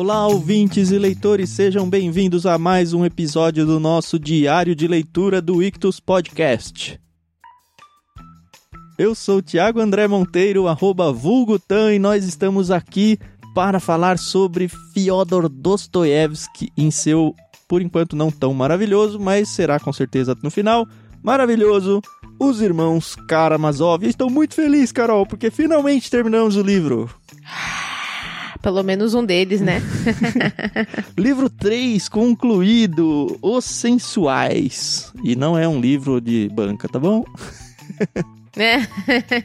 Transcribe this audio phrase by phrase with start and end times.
[0.00, 5.42] Olá, ouvintes e leitores, sejam bem-vindos a mais um episódio do nosso diário de leitura
[5.42, 7.00] do Ictus Podcast.
[8.96, 13.18] Eu sou Thiago André Monteiro, arroba Vulgutan, e nós estamos aqui
[13.52, 17.34] para falar sobre Fyodor Dostoiévski em seu,
[17.66, 20.86] por enquanto não tão maravilhoso, mas será com certeza no final,
[21.24, 22.00] maravilhoso,
[22.38, 24.06] Os Irmãos Karamazov.
[24.06, 27.10] Estou muito feliz, Carol, porque finalmente terminamos o livro.
[28.62, 29.80] Pelo menos um deles, né?
[31.16, 35.12] livro 3 concluído, Os Sensuais.
[35.22, 37.24] E não é um livro de banca, tá bom?
[38.58, 38.80] É.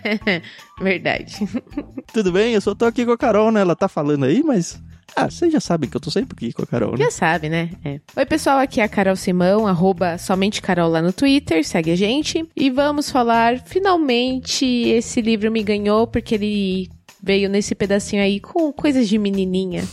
[0.82, 1.36] Verdade.
[2.12, 2.56] Tudo bem?
[2.56, 3.62] Eu só tô aqui com a Carol, né?
[3.62, 4.82] Ela tá falando aí, mas
[5.16, 7.06] ah, vocês já sabem que eu tô sempre aqui com a Carol, né?
[7.06, 7.70] Já sabe, né?
[7.86, 8.00] É.
[8.16, 11.96] Oi, pessoal, aqui é a Carol Simão, arroba somente Carol lá no Twitter, segue a
[11.96, 12.48] gente.
[12.56, 16.90] E vamos falar, finalmente, esse livro me ganhou porque ele
[17.24, 19.84] veio nesse pedacinho aí com coisas de menininha.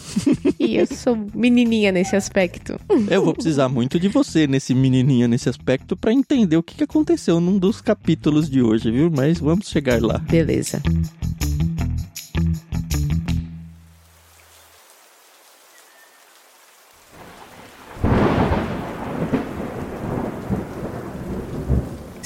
[0.59, 2.79] e eu sou menininha nesse aspecto.
[3.09, 6.85] Eu vou precisar muito de você nesse menininha nesse aspecto para entender o que, que
[6.85, 9.11] aconteceu num dos capítulos de hoje, viu?
[9.11, 10.19] Mas vamos chegar lá.
[10.19, 10.83] Beleza.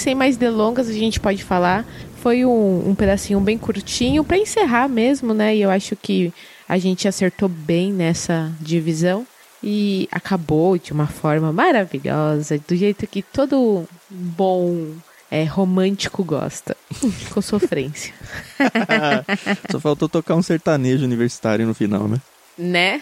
[0.05, 1.83] Sem mais delongas, a gente pode falar
[2.19, 5.57] foi um, um pedacinho bem curtinho para encerrar mesmo, né?
[5.57, 6.31] E eu acho que
[6.69, 9.27] a gente acertou bem nessa divisão
[9.63, 14.89] e acabou de uma forma maravilhosa, do jeito que todo bom
[15.31, 16.77] é, romântico gosta,
[17.33, 18.13] com sofrência.
[19.73, 22.21] Só faltou tocar um sertanejo universitário no final, né?
[22.57, 23.01] Né?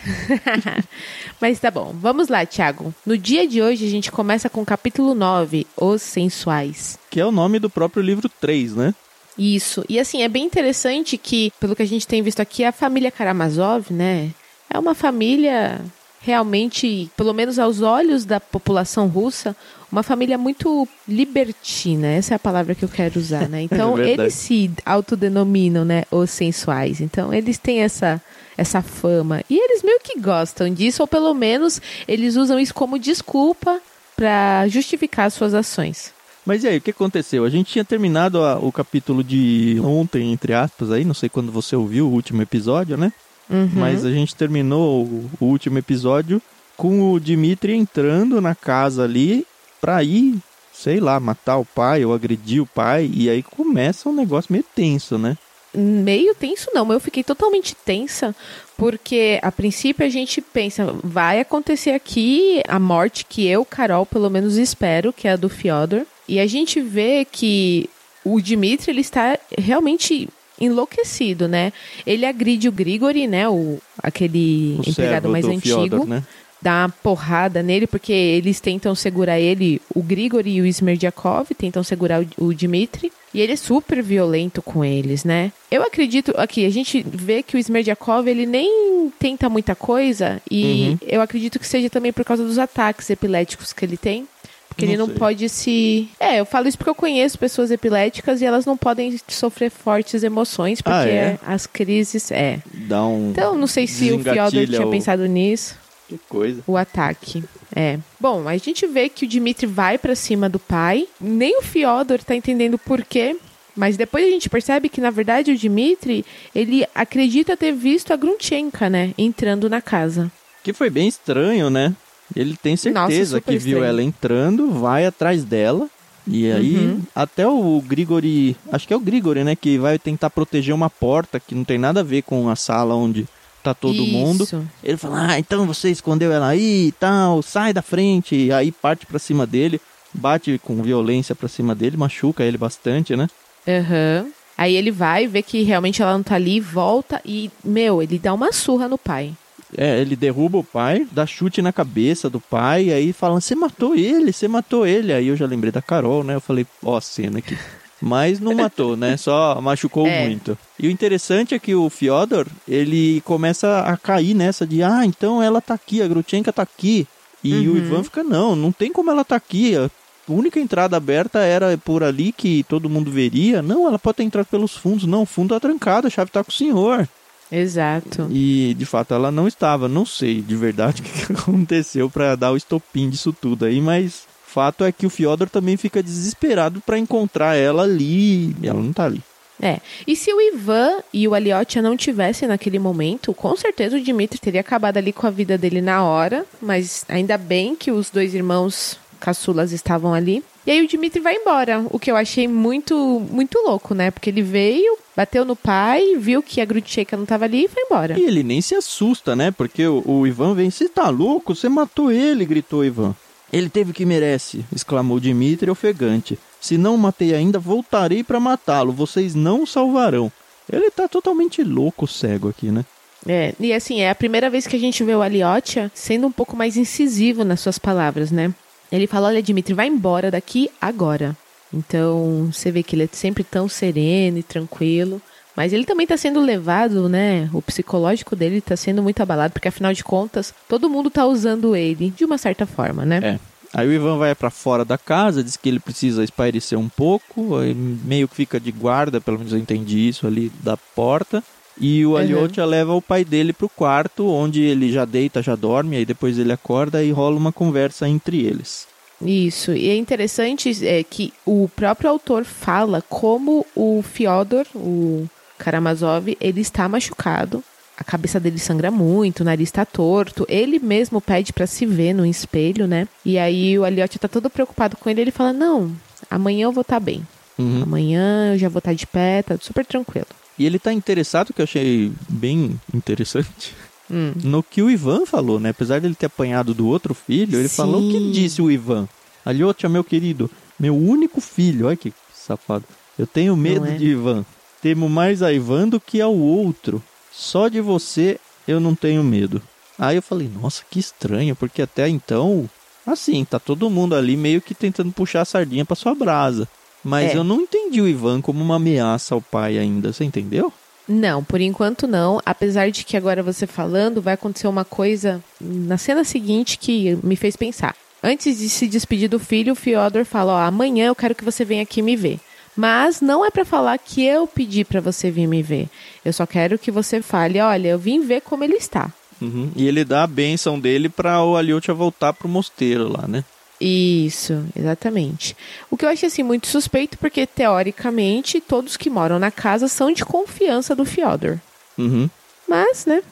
[1.41, 2.95] Mas tá bom, vamos lá, Thiago.
[3.05, 6.99] No dia de hoje a gente começa com o capítulo 9, Os Sensuais.
[7.11, 8.95] Que é o nome do próprio livro 3, né?
[9.37, 9.85] Isso.
[9.89, 13.11] E assim, é bem interessante que, pelo que a gente tem visto aqui, a família
[13.11, 14.31] Karamazov, né?
[14.71, 15.81] É uma família
[16.21, 19.57] realmente, pelo menos aos olhos da população russa,
[19.91, 22.07] uma família muito libertina.
[22.07, 23.63] Essa é a palavra que eu quero usar, né?
[23.73, 27.01] Então, é eles se autodenominam, né, os sensuais.
[27.01, 28.23] Então, eles têm essa
[28.57, 32.99] essa fama e eles meio que gostam disso, ou pelo menos eles usam isso como
[32.99, 33.81] desculpa
[34.17, 36.13] para justificar suas ações.
[36.45, 37.45] Mas e aí, o que aconteceu?
[37.45, 41.53] A gente tinha terminado a, o capítulo de ontem, entre aspas, aí, não sei quando
[41.53, 43.13] você ouviu o último episódio, né?
[43.49, 43.71] Uhum.
[43.75, 46.43] Mas a gente terminou o, o, último episódio
[46.77, 49.47] com o Dimitri entrando na casa ali
[49.81, 50.39] pra ir,
[50.73, 53.11] sei lá, matar o pai ou agredir o pai.
[53.13, 55.37] E aí começa um negócio meio tenso, né?
[55.75, 58.35] Meio tenso não, mas eu fiquei totalmente tensa
[58.77, 64.29] porque a princípio a gente pensa, vai acontecer aqui a morte que eu, Carol, pelo
[64.29, 66.03] menos espero, que é a do Fyodor.
[66.29, 67.89] E a gente vê que
[68.25, 70.29] o Dmitry ele está realmente
[70.61, 71.73] enlouquecido, né?
[72.07, 73.49] Ele agride o Grigori, né?
[73.49, 75.61] O, aquele o empregado mais antigo.
[75.63, 76.25] Fyodor, né?
[76.63, 81.83] Dá uma porrada nele, porque eles tentam segurar ele, o Grigori e o Smerdyakov tentam
[81.83, 83.13] segurar o, o Dmitry.
[83.35, 85.53] E ele é super violento com eles, né?
[85.71, 90.41] Eu acredito, aqui, a gente vê que o Smerdyakov, ele nem tenta muita coisa.
[90.51, 90.99] E uhum.
[91.03, 94.29] eu acredito que seja também por causa dos ataques epiléticos que ele tem.
[94.69, 95.15] Porque não ele não sei.
[95.17, 96.09] pode se.
[96.19, 100.23] É, eu falo isso porque eu conheço pessoas epiléticas e elas não podem sofrer fortes
[100.23, 101.39] emoções, porque ah, é?
[101.47, 102.31] as crises.
[102.31, 102.59] É.
[102.73, 103.31] Dá um.
[103.31, 105.82] Então, não sei se o Fyodor tinha pensado nisso.
[106.09, 106.63] Que coisa.
[106.67, 107.43] O ataque.
[107.75, 107.99] É.
[108.21, 111.09] Bom, a gente vê que o Dmitry vai para cima do pai.
[111.21, 113.37] Nem o Fyodor tá entendendo por quê.
[113.75, 116.25] Mas depois a gente percebe que, na verdade, o Dmitry,
[116.55, 119.15] ele acredita ter visto a Grunchenka, né?
[119.17, 120.31] Entrando na casa.
[120.63, 121.95] Que foi bem estranho, né?
[122.37, 123.85] Ele tem certeza Nossa, que viu estranho.
[123.85, 125.89] ela entrando, vai atrás dela.
[126.27, 127.03] E aí, uhum.
[127.15, 131.41] até o Grigori, acho que é o Grigori, né, que vai tentar proteger uma porta
[131.41, 133.27] que não tem nada a ver com a sala onde
[133.63, 134.13] tá todo Isso.
[134.13, 134.49] mundo.
[134.83, 138.35] Ele fala: "Ah, então você escondeu ela aí e tal, sai da frente".
[138.35, 139.81] E aí parte para cima dele,
[140.13, 143.29] bate com violência para cima dele, machuca ele bastante, né?
[143.67, 144.25] Aham.
[144.25, 144.33] Uhum.
[144.57, 148.35] Aí ele vai, vê que realmente ela não tá ali, volta e, meu, ele dá
[148.35, 149.33] uma surra no pai.
[149.77, 153.55] É, ele derruba o pai, dá chute na cabeça do pai, e aí falam, você
[153.55, 155.13] matou ele, você matou ele.
[155.13, 156.35] Aí eu já lembrei da Carol, né?
[156.35, 157.57] Eu falei, ó, a cena aqui.
[158.03, 159.17] Mas não matou, né?
[159.19, 160.27] Só machucou é.
[160.27, 160.59] muito.
[160.79, 165.41] E o interessante é que o Fyodor, ele começa a cair nessa de, ah, então
[165.41, 167.07] ela tá aqui, a Grutchenka tá aqui.
[167.45, 167.75] E uhum.
[167.75, 169.77] o Ivan fica, não, não tem como ela tá aqui.
[169.77, 169.89] A
[170.29, 173.63] única entrada aberta era por ali que todo mundo veria.
[173.63, 175.05] Não, ela pode ter entrado pelos fundos.
[175.07, 177.09] Não, o fundo tá trancado, a chave tá com o senhor.
[177.51, 178.29] Exato.
[178.31, 179.89] E de fato ela não estava.
[179.89, 184.27] Não sei de verdade o que aconteceu para dar o estopim disso tudo aí, mas
[184.53, 188.55] fato é que o Fyodor também fica desesperado para encontrar ela ali.
[188.63, 189.23] E ela não tá ali.
[189.61, 189.81] É.
[190.07, 194.39] E se o Ivan e o Aliotia não tivessem naquele momento, com certeza o Dimitri
[194.39, 198.35] teria acabado ali com a vida dele na hora, mas ainda bem que os dois
[198.35, 200.43] irmãos caçulas estavam ali.
[200.67, 204.11] E aí o Dimitri vai embora, o que eu achei muito muito louco, né?
[204.11, 207.83] Porque ele veio, bateu no pai, viu que a Grutcheka não estava ali e foi
[207.85, 208.19] embora.
[208.19, 209.51] E ele nem se assusta, né?
[209.51, 211.55] Porque o, o Ivan vem, você tá louco?
[211.55, 213.15] Você matou ele, gritou o Ivan.
[213.53, 216.39] Ele teve o que merece, exclamou Dimitri ofegante.
[216.61, 218.93] Se não matei ainda, voltarei para matá-lo.
[218.93, 220.33] Vocês não o salvarão.
[220.73, 222.85] Ele tá totalmente louco, cego aqui, né?
[223.29, 226.33] É, e assim, é a primeira vez que a gente vê o Aliotia sendo um
[226.33, 228.53] pouco mais incisivo nas suas palavras, né?
[228.91, 231.37] Ele fala: Olha, Dimitri, vai embora daqui agora.
[231.73, 235.21] Então, você vê que ele é sempre tão sereno e tranquilo.
[235.57, 237.49] Mas ele também está sendo levado, né?
[237.53, 241.77] O psicológico dele está sendo muito abalado, porque afinal de contas, todo mundo está usando
[241.77, 243.21] ele de uma certa forma, né?
[243.23, 243.53] É.
[243.75, 247.57] Aí o Ivan vai para fora da casa, diz que ele precisa espairecer um pouco,
[248.05, 251.43] meio que fica de guarda, pelo menos eu entendi isso ali da porta.
[251.81, 252.69] E o Aliotia uhum.
[252.69, 256.53] leva o pai dele pro quarto, onde ele já deita, já dorme, aí depois ele
[256.53, 258.87] acorda e rola uma conversa entre eles.
[259.25, 265.27] Isso, e é interessante é, que o próprio autor fala como o Fyodor, o
[265.63, 267.63] Karamazov, ele está machucado,
[267.97, 272.13] a cabeça dele sangra muito, o nariz está torto, ele mesmo pede para se ver
[272.13, 273.07] no espelho, né?
[273.25, 275.95] E aí o Aliotia tá todo preocupado com ele, ele fala: "Não,
[276.29, 277.27] amanhã eu vou estar tá bem.
[277.57, 277.85] Uhum.
[277.85, 280.27] Amanhã eu já vou estar tá de pé, tá super tranquilo."
[280.59, 283.75] E ele tá interessado, que eu achei bem interessante,
[284.11, 284.33] hum.
[284.43, 285.71] no que o Ivan falou, né?
[285.71, 287.77] Apesar dele ter apanhado do outro filho, ele Sim.
[287.77, 289.09] falou o que disse o Ivan.
[289.45, 292.85] Aliotia, meu querido, meu único filho, olha que safado.
[293.19, 293.97] Eu tenho medo é?
[293.97, 294.45] de Ivan.
[294.83, 297.03] Temo mais a Ivan do que ao outro.
[297.31, 299.63] Só de você eu não tenho medo.
[299.99, 302.69] Aí eu falei, nossa, que estranho, porque até então,
[303.07, 306.69] assim, tá todo mundo ali meio que tentando puxar a sardinha pra sua brasa.
[307.05, 307.37] Mas é.
[307.37, 310.73] eu não entendi o Ivan como uma ameaça ao pai ainda, você entendeu?
[311.07, 312.41] Não, por enquanto não.
[312.45, 317.37] Apesar de que agora você falando, vai acontecer uma coisa na cena seguinte que me
[317.37, 317.95] fez pensar.
[318.23, 321.65] Antes de se despedir do filho, o Fyodor fala: Ó, amanhã eu quero que você
[321.65, 322.39] venha aqui me ver.
[322.77, 325.89] Mas não é para falar que eu pedi para você vir me ver.
[326.25, 329.13] Eu só quero que você fale: olha, eu vim ver como ele está.
[329.41, 329.71] Uhum.
[329.75, 333.45] E ele dá a benção dele para o Aliotia voltar pro mosteiro lá, né?
[333.81, 335.57] Isso, exatamente.
[335.91, 340.13] O que eu achei assim muito suspeito, porque teoricamente todos que moram na casa são
[340.13, 341.59] de confiança do Fyodor.
[341.99, 342.31] Uhum.
[342.69, 343.23] Mas, né?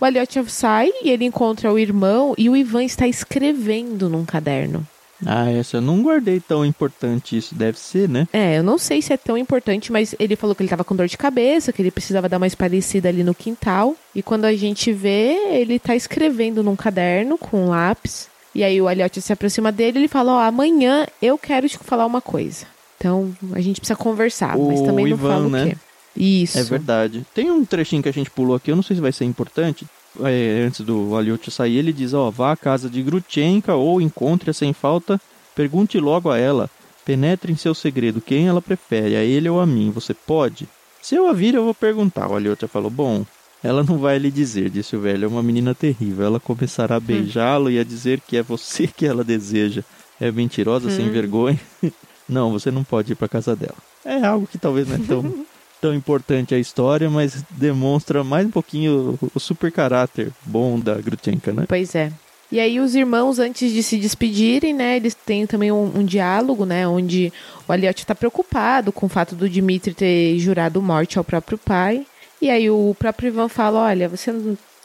[0.00, 4.86] O Alyotov sai e ele encontra o irmão e o Ivan está escrevendo num caderno.
[5.26, 8.28] Ah, essa eu não guardei tão importante isso, deve ser, né?
[8.32, 10.94] É, eu não sei se é tão importante, mas ele falou que ele tava com
[10.94, 13.96] dor de cabeça, que ele precisava dar mais parecida ali no quintal.
[14.14, 18.28] E quando a gente vê, ele tá escrevendo num caderno com um lápis.
[18.54, 21.68] E aí o Elliot se aproxima dele e ele fala: Ó, oh, amanhã eu quero
[21.68, 22.66] te falar uma coisa.
[22.96, 25.64] Então a gente precisa conversar, o mas também não Ivan, fala né?
[25.64, 25.76] o quê.
[26.16, 26.58] Isso.
[26.58, 27.24] É verdade.
[27.32, 29.86] Tem um trechinho que a gente pulou aqui, eu não sei se vai ser importante.
[30.24, 34.52] É, antes do Aliot sair, ele diz: Ó, vá à casa de Grutchenka ou encontre-a
[34.52, 35.20] sem falta,
[35.54, 36.70] pergunte logo a ela,
[37.04, 39.90] penetre em seu segredo quem ela prefere, a ele ou a mim.
[39.90, 40.68] Você pode?
[41.00, 42.28] Se eu a vir, eu vou perguntar.
[42.28, 43.24] O Aliot falou: Bom,
[43.62, 45.24] ela não vai lhe dizer, disse o velho.
[45.24, 46.26] É uma menina terrível.
[46.26, 47.02] Ela começará a hum.
[47.02, 49.82] beijá-lo e a dizer que é você que ela deseja.
[50.20, 50.96] É mentirosa, hum.
[50.96, 51.60] sem vergonha.
[52.28, 53.76] não, você não pode ir para casa dela.
[54.04, 55.46] É algo que talvez não é tão,
[55.80, 61.52] tão importante a história, mas demonstra mais um pouquinho o, super caráter bom da Grutchenka,
[61.52, 61.64] né?
[61.68, 62.12] Pois é.
[62.50, 66.64] E aí os irmãos, antes de se despedirem, né, eles têm também um, um diálogo,
[66.64, 67.30] né, onde
[67.68, 72.06] o Aliot está preocupado com o fato do Dimitri ter jurado morte ao próprio pai.
[72.40, 74.32] E aí o próprio Ivan fala: olha, você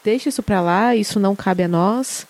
[0.03, 2.27] deixa isso para lá, isso não cabe a nós.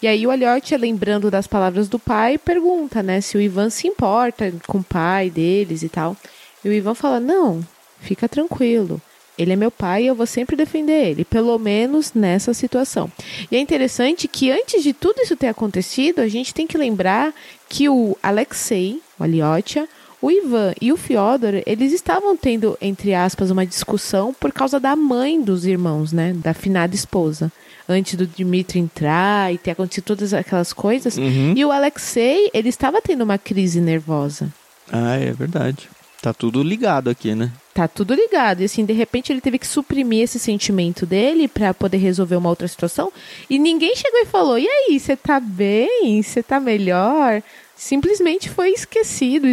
[0.00, 3.88] E aí o Aliotti, lembrando das palavras do pai, pergunta, né, se o Ivan se
[3.88, 6.16] importa com o pai deles e tal.
[6.64, 7.60] E o Ivan fala: não,
[8.00, 9.00] fica tranquilo.
[9.38, 13.10] Ele é meu pai e eu vou sempre defender ele, pelo menos nessa situação.
[13.50, 17.34] E é interessante que antes de tudo isso ter acontecido, a gente tem que lembrar
[17.68, 19.86] que o Alexei, o Aliotia,
[20.22, 24.96] o Ivan e o Fyodor, eles estavam tendo, entre aspas, uma discussão por causa da
[24.96, 26.32] mãe dos irmãos, né?
[26.32, 27.52] Da finada esposa.
[27.88, 31.16] Antes do Dmitry entrar e ter acontecido todas aquelas coisas.
[31.18, 31.52] Uhum.
[31.54, 34.48] E o Alexei, ele estava tendo uma crise nervosa.
[34.90, 35.88] Ah, é verdade.
[36.26, 37.52] Tá tudo ligado aqui, né?
[37.72, 38.60] Tá tudo ligado.
[38.60, 42.48] E assim, de repente ele teve que suprimir esse sentimento dele para poder resolver uma
[42.48, 43.12] outra situação.
[43.48, 46.20] E ninguém chegou e falou: "E aí, você tá bem?
[46.20, 47.40] Você tá melhor?"
[47.76, 49.46] simplesmente foi esquecido.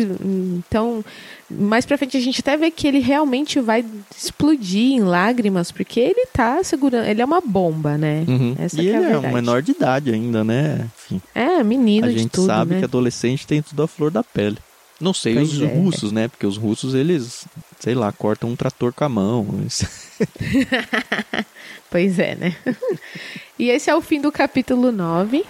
[0.57, 1.05] Então,
[1.47, 3.85] mais pra frente a gente até vê que ele realmente vai
[4.17, 7.05] explodir em lágrimas, porque ele tá segurando.
[7.05, 8.23] Ele é uma bomba, né?
[8.27, 8.55] Uhum.
[8.57, 10.89] Essa e é ele é, um menor de idade ainda, né?
[10.97, 11.21] Enfim.
[11.35, 12.79] É, menino a gente tudo, sabe né?
[12.79, 14.57] que adolescente tem tudo a flor da pele.
[15.03, 15.65] Não sei Pois os é.
[15.65, 16.29] russos, né?
[16.29, 17.45] Porque os russos, eles,
[17.77, 19.45] sei lá, cortam um trator com a mão.
[21.91, 22.55] Pois é, né?
[23.59, 25.43] e esse é o fim do capítulo 9.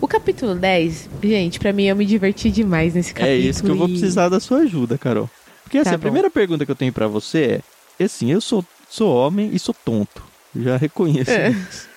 [0.00, 3.36] O capítulo 10, gente, pra mim eu me diverti demais nesse capítulo.
[3.36, 5.30] É isso que eu vou precisar da sua ajuda, Carol.
[5.62, 7.60] Porque assim, Tá a primeira pergunta que eu tenho pra você
[7.98, 10.22] é, assim, eu sou, sou homem e sou tonto.
[10.54, 11.50] Já reconheço É.
[11.50, 11.88] isso.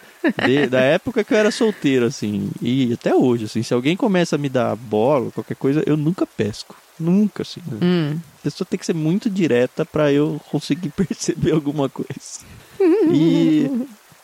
[0.45, 4.35] De- da época que eu era solteiro, assim, e até hoje, assim, se alguém começa
[4.35, 6.75] a me dar bola, qualquer coisa, eu nunca pesco.
[6.99, 7.61] Nunca, assim.
[7.81, 12.09] Hum, A pessoa tem que ser muito direta pra eu conseguir perceber alguma coisa.
[13.13, 13.69] E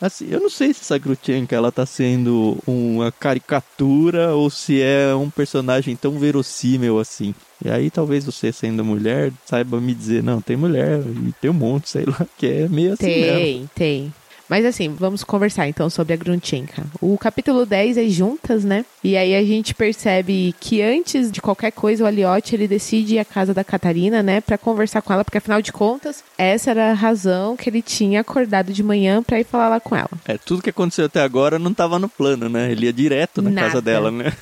[0.00, 5.14] assim, eu não sei se essa Grutchenka ela tá sendo uma caricatura ou se é
[5.14, 7.34] um personagem tão verossímil assim.
[7.64, 11.54] E aí talvez você sendo mulher saiba me dizer, não, tem mulher e tem um
[11.54, 13.38] monte, sei lá, que é meio assim mesmo.
[13.46, 14.14] tem, tem.
[14.48, 16.84] Mas assim, vamos conversar então sobre a Grunchenka.
[17.00, 18.84] O capítulo 10 é juntas, né?
[19.02, 23.18] E aí a gente percebe que antes de qualquer coisa o Aliotti ele decide ir
[23.18, 26.90] à casa da Catarina, né, Pra conversar com ela, porque afinal de contas, essa era
[26.90, 30.10] a razão que ele tinha acordado de manhã pra ir falar lá com ela.
[30.26, 32.70] É, tudo que aconteceu até agora não tava no plano, né?
[32.70, 33.66] Ele ia direto na Nada.
[33.68, 34.32] casa dela, né?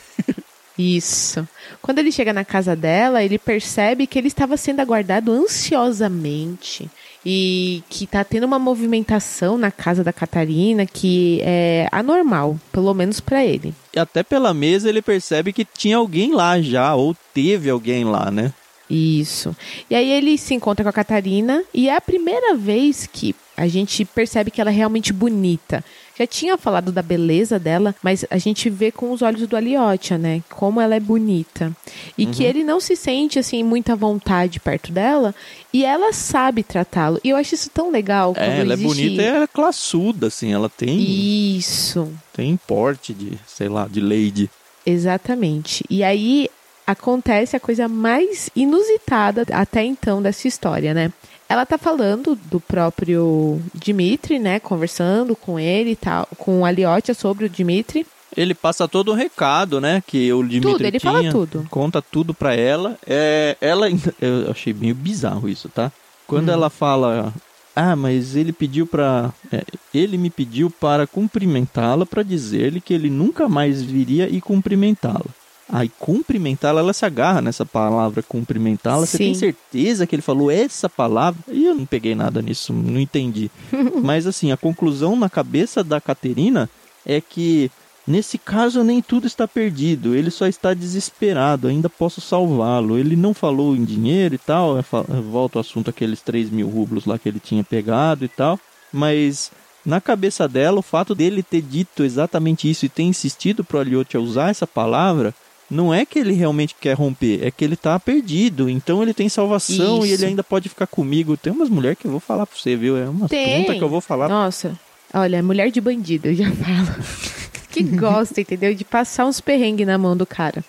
[0.78, 1.46] Isso.
[1.80, 6.90] Quando ele chega na casa dela, ele percebe que ele estava sendo aguardado ansiosamente
[7.24, 13.20] e que tá tendo uma movimentação na casa da Catarina que é anormal, pelo menos
[13.20, 13.74] pra ele.
[13.94, 18.30] E até pela mesa ele percebe que tinha alguém lá já, ou teve alguém lá,
[18.30, 18.52] né?
[18.90, 19.56] Isso.
[19.88, 23.66] E aí ele se encontra com a Catarina e é a primeira vez que a
[23.66, 25.84] gente percebe que ela é realmente bonita.
[26.18, 30.18] Já tinha falado da beleza dela, mas a gente vê com os olhos do Aliotia,
[30.18, 30.42] né?
[30.50, 31.72] Como ela é bonita.
[32.16, 35.34] E que ele não se sente, assim, muita vontade perto dela.
[35.72, 37.18] E ela sabe tratá-lo.
[37.24, 38.34] E eu acho isso tão legal.
[38.36, 42.12] É, ela é bonita e ela é classuda, assim, ela tem, Isso.
[42.32, 44.50] tem porte de, sei lá, de lady.
[44.84, 45.84] Exatamente.
[45.88, 46.48] E aí
[46.86, 51.12] acontece a coisa mais inusitada até então dessa história, né?
[51.52, 54.58] Ela tá falando do próprio Dimitri, né?
[54.58, 58.06] Conversando com ele e tal, com o Aliotia sobre o Dimitri.
[58.34, 61.66] Ele passa todo um recado, né, que o Dimitri Tudo, ele tinha, fala tudo.
[61.70, 62.96] conta tudo pra ela.
[63.06, 63.86] É, ela
[64.18, 65.92] eu achei meio bizarro isso, tá?
[66.26, 66.52] Quando Hum.
[66.52, 67.30] ela fala,
[67.76, 73.10] ah, mas ele pediu pra, é, ele me pediu para cumprimentá-la pra dizer-lhe que ele
[73.10, 75.26] nunca mais viria e cumprimentá-la.
[75.72, 79.06] Aí cumprimentá-la, ela se agarra nessa palavra cumprimentá-la.
[79.06, 81.40] Você tem certeza que ele falou essa palavra?
[81.48, 83.50] E eu não peguei nada nisso, não entendi.
[84.04, 86.68] Mas assim, a conclusão na cabeça da Caterina
[87.06, 87.70] é que
[88.06, 92.98] nesse caso nem tudo está perdido, ele só está desesperado, ainda posso salvá-lo.
[92.98, 94.84] Ele não falou em dinheiro e tal,
[95.30, 98.60] volto ao assunto aqueles 3 mil rublos lá que ele tinha pegado e tal,
[98.92, 99.50] mas
[99.84, 104.16] na cabeça dela, o fato dele ter dito exatamente isso e ter insistido pro Aliotti
[104.16, 105.34] a usar essa palavra,
[105.72, 109.28] não é que ele realmente quer romper, é que ele tá perdido, então ele tem
[109.28, 110.22] salvação e Isso.
[110.22, 111.36] ele ainda pode ficar comigo.
[111.36, 112.96] Tem umas mulheres que eu vou falar pra você, viu?
[112.96, 113.64] É uma Tem.
[113.64, 114.78] tonta que eu vou falar Nossa,
[115.14, 116.94] olha, mulher de bandido, eu já falo.
[117.72, 118.74] que gosta, entendeu?
[118.74, 120.62] De passar uns perrengues na mão do cara.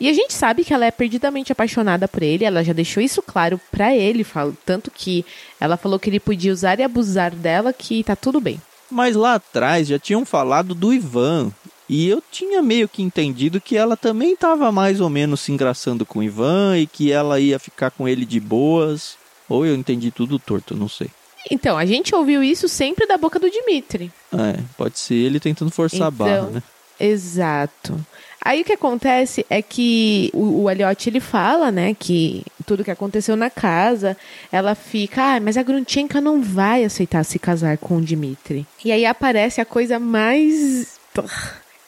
[0.00, 3.20] E a gente sabe que ela é perdidamente apaixonada por ele, ela já deixou isso
[3.20, 5.26] claro pra ele, falo, tanto que
[5.60, 8.60] ela falou que ele podia usar e abusar dela, que tá tudo bem.
[8.88, 11.50] Mas lá atrás já tinham falado do Ivan.
[11.88, 16.04] E eu tinha meio que entendido que ela também estava mais ou menos se engraçando
[16.04, 19.16] com o Ivan e que ela ia ficar com ele de boas.
[19.48, 21.08] Ou eu entendi tudo torto, não sei.
[21.50, 24.12] Então, a gente ouviu isso sempre da boca do Dimitri.
[24.32, 26.62] É, pode ser ele tentando forçar a barra, Então, né?
[27.00, 27.98] Exato.
[28.44, 32.90] Aí o que acontece é que o, o Elliot ele fala, né, que tudo que
[32.90, 34.16] aconteceu na casa,
[34.50, 38.66] ela fica, ah, mas a Grunchenka não vai aceitar se casar com o Dimitri.
[38.84, 40.98] E aí aparece a coisa mais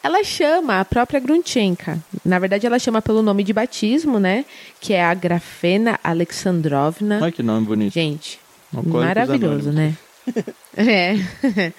[0.02, 1.98] ela chama a própria Grunchenka.
[2.24, 4.44] Na verdade, ela chama pelo nome de batismo, né?
[4.80, 7.18] Que é a Grafena Alexandrovna.
[7.20, 7.92] Olha que nome bonito.
[7.92, 8.40] Gente,
[8.74, 9.74] Alcoólicos maravilhoso, Anônimos.
[9.74, 9.96] né?
[10.76, 11.72] é.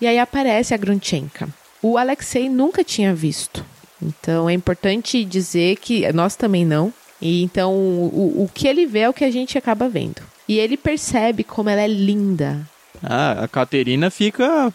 [0.00, 1.48] e aí aparece a Grunchenka.
[1.82, 3.64] O Alexei nunca tinha visto.
[4.02, 6.92] Então é importante dizer que nós também não.
[7.20, 10.22] E então o, o que ele vê é o que a gente acaba vendo.
[10.48, 12.60] E ele percebe como ela é linda.
[13.02, 14.72] Ah, a Caterina fica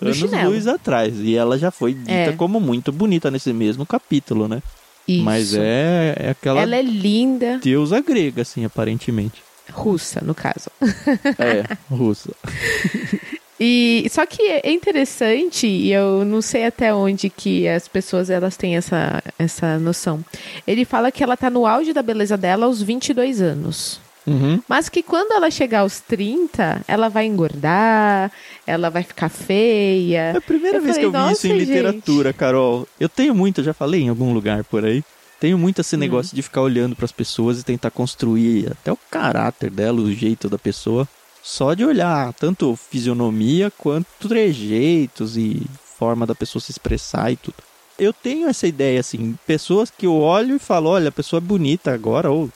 [0.00, 0.50] anos chinelo.
[0.50, 1.14] luz atrás.
[1.18, 2.32] E ela já foi dita É.
[2.32, 4.62] como muito bonita nesse mesmo capítulo, né?
[5.08, 5.24] Isso.
[5.24, 9.42] Mas é, é aquela Ela é linda, deusa grega, assim, aparentemente.
[9.72, 10.70] russa, no caso.
[11.38, 12.30] É, russa.
[13.62, 18.56] E só que é interessante, e eu não sei até onde que as pessoas elas
[18.56, 20.24] têm essa, essa noção.
[20.66, 24.00] Ele fala que ela tá no auge da beleza dela aos 22 anos.
[24.30, 24.62] Uhum.
[24.68, 28.30] Mas que quando ela chegar aos 30, ela vai engordar,
[28.66, 30.32] ela vai ficar feia.
[30.34, 32.86] É a primeira Eu vez falei, que eu vi isso em "Nossa, literatura, Carol.
[32.98, 35.02] Eu tenho muito, eu já falei em algum lugar por aí.
[35.40, 39.70] Tenho muito esse negócio de ficar olhando pras pessoas e tentar construir até o caráter
[39.70, 41.08] dela, o jeito da pessoa,
[41.42, 45.62] só de olhar tanto fisionomia quanto trejeitos e
[45.98, 47.56] forma da pessoa se expressar e tudo.
[47.98, 51.40] Eu tenho essa ideia assim, pessoas que eu olho e falo, olha, a pessoa é
[51.40, 52.50] bonita agora ou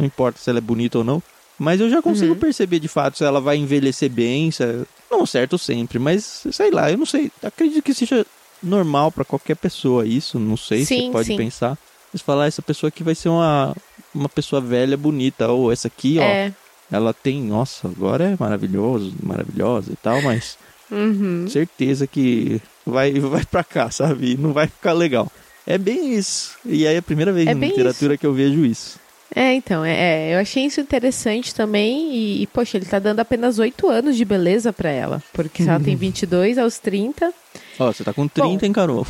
[0.00, 1.22] não importa se ela é bonita ou não,
[1.58, 2.38] mas eu já consigo Uhum.
[2.38, 6.70] perceber de fato se ela vai envelhecer bem, se é- não certo sempre, mas sei
[6.70, 8.24] lá, eu não sei, acredito que seja
[8.62, 11.36] normal pra qualquer pessoa isso, não sei se Sim, pode sim.
[11.36, 11.76] pensar.
[12.12, 13.74] Mas falar, essa pessoa aqui vai ser uma,
[14.14, 16.52] uma pessoa velha, bonita, ou essa aqui, ó, É.
[16.90, 20.58] ela tem, nossa, agora é maravilhoso, maravilhosa e tal, mas
[20.90, 21.46] Uhum.
[21.48, 24.36] certeza que vai, vai pra cá, sabe?
[24.36, 25.30] Não vai ficar legal.
[25.66, 26.56] É bem isso.
[26.64, 28.98] E aí é a primeira vez É na literatura que eu vejo isso.
[29.34, 29.92] É, então, é,
[30.30, 34.16] é, eu achei isso interessante também e, e, poxa, ele tá dando apenas 8 anos
[34.16, 35.22] de beleza pra ela.
[35.32, 37.32] Porque se ela tem 22 aos 30...
[37.78, 38.58] Ó, você tá com 30, Bom.
[38.66, 39.06] hein, Carol?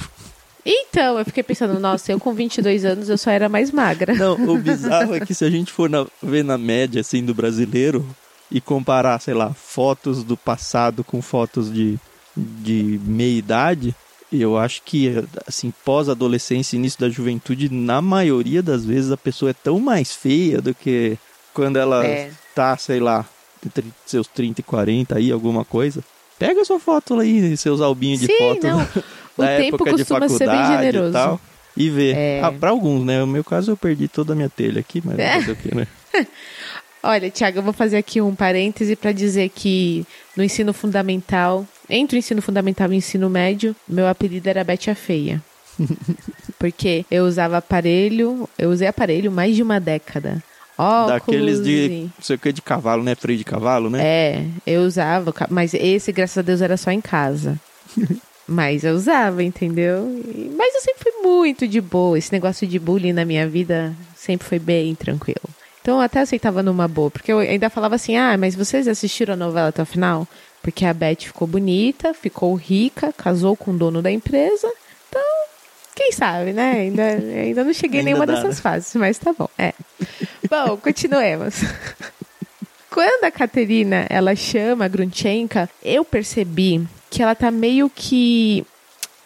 [0.64, 4.14] Então, eu fiquei pensando, nossa, eu com 22 anos eu só era mais magra.
[4.14, 7.34] Não, o bizarro é que se a gente for na- ver na média, assim, do
[7.34, 8.06] brasileiro
[8.50, 11.98] e comparar, sei lá, fotos do passado com fotos de,
[12.36, 13.94] de meia-idade,
[14.32, 15.12] eu acho que,
[15.46, 20.60] assim, pós-adolescência início da juventude, na maioria das vezes a pessoa é tão mais feia
[20.60, 21.16] do que
[21.52, 22.30] quando ela É.
[22.54, 23.24] tá, sei lá,
[23.64, 26.02] entre seus 30 e 40 aí, alguma coisa.
[26.38, 28.86] Pega sua foto aí, seus albinhos de foto não.
[29.36, 31.40] O época de costuma ser bem faculdade e tal.
[31.76, 32.14] E ver.
[32.16, 32.40] É.
[32.42, 33.20] Ah, pra alguns, né?
[33.20, 35.34] No meu caso eu perdi toda a minha telha aqui, mas É.
[35.40, 35.86] fazer o quê, né?
[37.02, 42.16] Olha, Tiago, eu vou fazer aqui um parêntese para dizer que no ensino fundamental, entre
[42.16, 45.42] o ensino fundamental e o ensino médio, meu apelido era Bete a Feia.
[46.58, 50.42] Porque eu usava aparelho, eu usei aparelho mais de uma década.
[50.76, 53.14] Óculos Daqueles de, não sei o que, de cavalo, né?
[53.14, 54.00] Freio de cavalo, né?
[54.02, 57.60] É, eu usava, mas esse, graças a Deus, era só em casa.
[58.48, 60.06] mas eu usava, entendeu?
[60.56, 62.18] Mas eu sempre fui muito de boa.
[62.18, 65.48] Esse negócio de bullying na minha vida sempre foi bem tranquilo.
[65.90, 69.34] Então eu até aceitava numa boa, porque eu ainda falava assim: ah, mas vocês assistiram
[69.34, 70.24] a novela até o final?
[70.62, 74.70] Porque a Beth ficou bonita, ficou rica, casou com o dono da empresa.
[75.08, 75.20] Então,
[75.96, 76.74] quem sabe, né?
[76.82, 77.02] Ainda,
[77.42, 78.62] ainda não cheguei em Ainda nenhuma dá, dessas né?
[78.62, 79.48] fases, mas tá bom.
[79.58, 79.72] É.
[80.48, 81.56] Bom, continuemos.
[82.88, 88.64] Quando a Caterina, ela chama a Grunchenka, eu percebi que ela tá meio que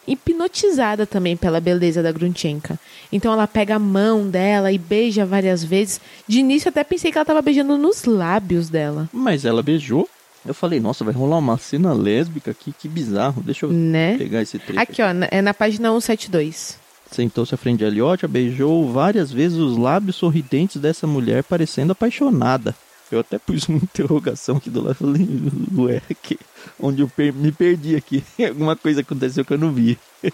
[0.07, 2.79] hipnotizada também pela beleza da Grunchenka.
[3.13, 6.01] Então ela pega a mão dela e beija várias vezes.
[6.27, 10.09] De início até pensei que ela tava beijando nos lábios dela, Mas ela beijou.
[10.47, 13.43] Eu falei, nossa, vai rolar uma cena lésbica aqui, que bizarro.
[13.43, 14.19] Deixa eu né?
[14.19, 14.79] pegar esse trecho.
[14.79, 16.79] Aqui, ó, na- é na página 172.
[17.11, 22.75] Sentou-se à frente de Aliotia, beijou várias vezes os lábios sorridentes dessa mulher, parecendo apaixonada.
[23.13, 24.95] Eu até pus uma interrogação aqui do lado.
[24.97, 25.27] Falei,
[25.77, 26.39] ué, que,
[26.81, 28.23] onde eu per- me perdi aqui.
[28.49, 29.99] Alguma coisa aconteceu que eu não vi.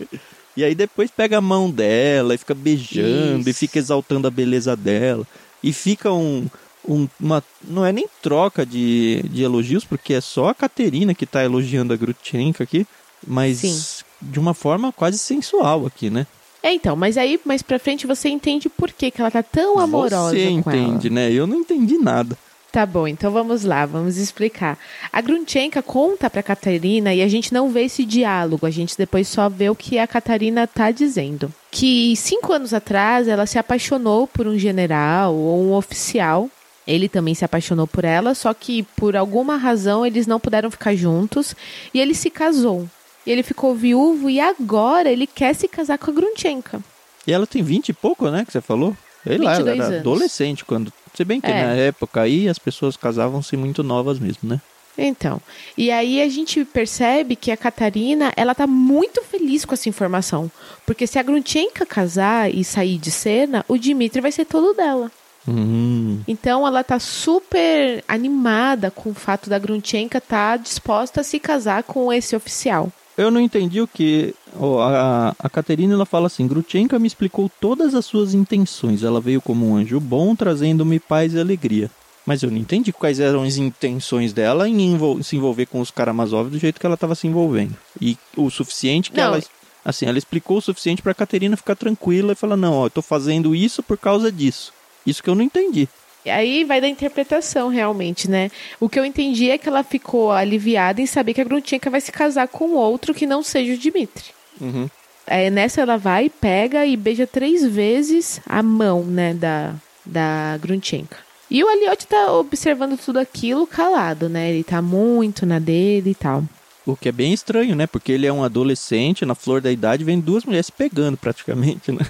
[0.57, 3.59] e aí depois pega a mão dela e fica beijando e Isso.
[3.61, 5.27] fica exaltando a beleza dela.
[5.63, 6.47] E fica um.
[6.89, 11.27] um- uma, não é nem troca de, de elogios, porque é só a Caterina que
[11.27, 12.87] tá elogiando a Grutchenka aqui,
[13.27, 14.05] mas Sim.
[14.23, 16.27] de uma forma quase sensual aqui, né?
[16.63, 19.79] É, então, mas aí mais pra frente você entende por que, que ela tá tão
[19.79, 20.79] amorosa Você com ela.
[20.83, 21.31] entende, né?
[21.33, 22.37] Eu não entendi nada.
[22.73, 24.79] Tá bom, então vamos lá, vamos explicar.
[25.13, 29.27] A Grunchenka conta pra Catarina e a gente não vê esse diálogo, a gente depois
[29.27, 31.53] só vê o que a Catarina tá dizendo.
[31.69, 36.49] Que cinco anos atrás ela se apaixonou por um general ou um oficial.
[36.87, 40.95] Ele também se apaixonou por ela, só que por alguma razão eles não puderam ficar
[40.95, 41.57] juntos
[41.93, 42.89] e ele se casou.
[43.27, 46.81] E ele ficou viúvo e agora ele quer se casar com a Grunchenka.
[47.27, 48.45] E ela tem 20 e pouco, né?
[48.45, 48.97] Que você falou?
[49.25, 50.01] Sei lá, ela 22 era anos.
[50.01, 50.93] adolescente quando.
[51.15, 51.67] Se bem que É.
[51.67, 54.61] na época aí as pessoas casavam-se muito novas mesmo, né?
[54.99, 55.41] Então,
[55.79, 60.51] e aí a gente percebe que a Catarina, ela tá muito feliz com essa informação.
[60.85, 65.11] Porque se a Grunchenka casar e sair de cena, o Dimitri vai ser todo dela.
[65.49, 66.21] Hum.
[66.29, 71.83] Então ela tá super animada com o fato da Grunchenka estar disposta a se casar
[71.83, 72.93] com esse oficial.
[73.21, 74.35] Eu não entendi o que.
[74.59, 79.03] ó, a, a Caterina ela fala assim: Grutchenka me explicou todas as suas intenções.
[79.03, 81.91] Ela veio como um anjo bom, trazendo-me paz e alegria.
[82.25, 85.91] Mas eu não entendi quais eram as intenções dela em envol- se envolver com os
[85.91, 87.77] Karamazov do jeito que ela estava se envolvendo.
[88.01, 89.43] E o suficiente que Não, ela.
[89.85, 93.03] Assim, ela explicou o suficiente pra Caterina ficar tranquila e falar: não, ó, eu tô
[93.03, 94.73] fazendo isso por causa disso.
[95.07, 95.89] Isso que eu não entendi.
[96.25, 98.51] E aí vai da interpretação, realmente, né?
[98.79, 102.01] O que eu entendi é que ela ficou aliviada em saber que a Grunchenka vai
[102.01, 104.25] se casar com outro que não seja o Dimitri.
[104.61, 104.89] Uhum.
[105.27, 111.17] É, nessa ela vai, pega e beija três vezes a mão, né, da, da Grunchenka.
[111.51, 114.51] E o Aliotti tá observando tudo aquilo calado, né?
[114.51, 116.45] Ele tá muito na dele e tal.
[116.87, 117.87] O que é bem estranho, né?
[117.87, 122.07] Porque ele é um adolescente, na flor da idade, vem duas mulheres pegando praticamente, né?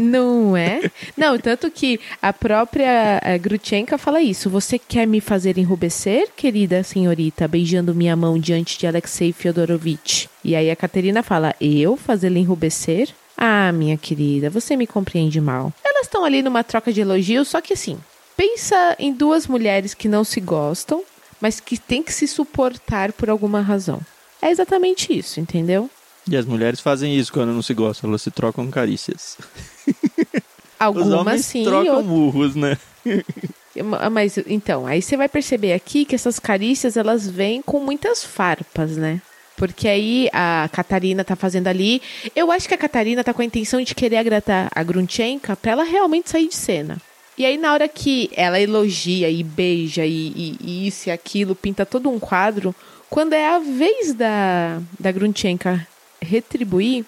[0.00, 0.90] Não é?
[1.16, 4.50] Não, tanto que a própria a Grutchenka fala isso.
[4.50, 10.26] Você quer me fazer enrubescer, querida senhorita, beijando minha mão diante de Alexei Fyodorovitch?
[10.44, 13.08] E aí a Caterina fala, eu fazê-la enrubescer?
[13.36, 15.72] Ah, minha querida, você me compreende mal.
[15.84, 17.98] Elas estão ali numa troca de elogios, só que assim,
[18.36, 21.02] pensa em duas mulheres que não se gostam,
[21.40, 24.00] mas que têm que se suportar por alguma razão.
[24.40, 25.90] É exatamente isso, entendeu?
[26.30, 29.36] E as mulheres fazem isso quando não se gostam, elas se trocam carícias.
[30.78, 32.76] Algumas Os homens sim, trocam outras murros, né?
[34.10, 38.96] Mas então, aí você vai perceber aqui que essas carícias elas vêm com muitas farpas,
[38.96, 39.20] né?
[39.56, 42.02] Porque aí a Catarina tá fazendo ali.
[42.34, 45.72] Eu acho que a Catarina tá com a intenção de querer agradar a Grunchenka pra
[45.72, 46.98] ela realmente sair de cena.
[47.38, 51.54] E aí, na hora que ela elogia e beija e, e- e isso e aquilo,
[51.54, 52.74] pinta todo um quadro,
[53.10, 55.86] quando é a vez da, da Grunchenka
[56.20, 57.04] retribuir,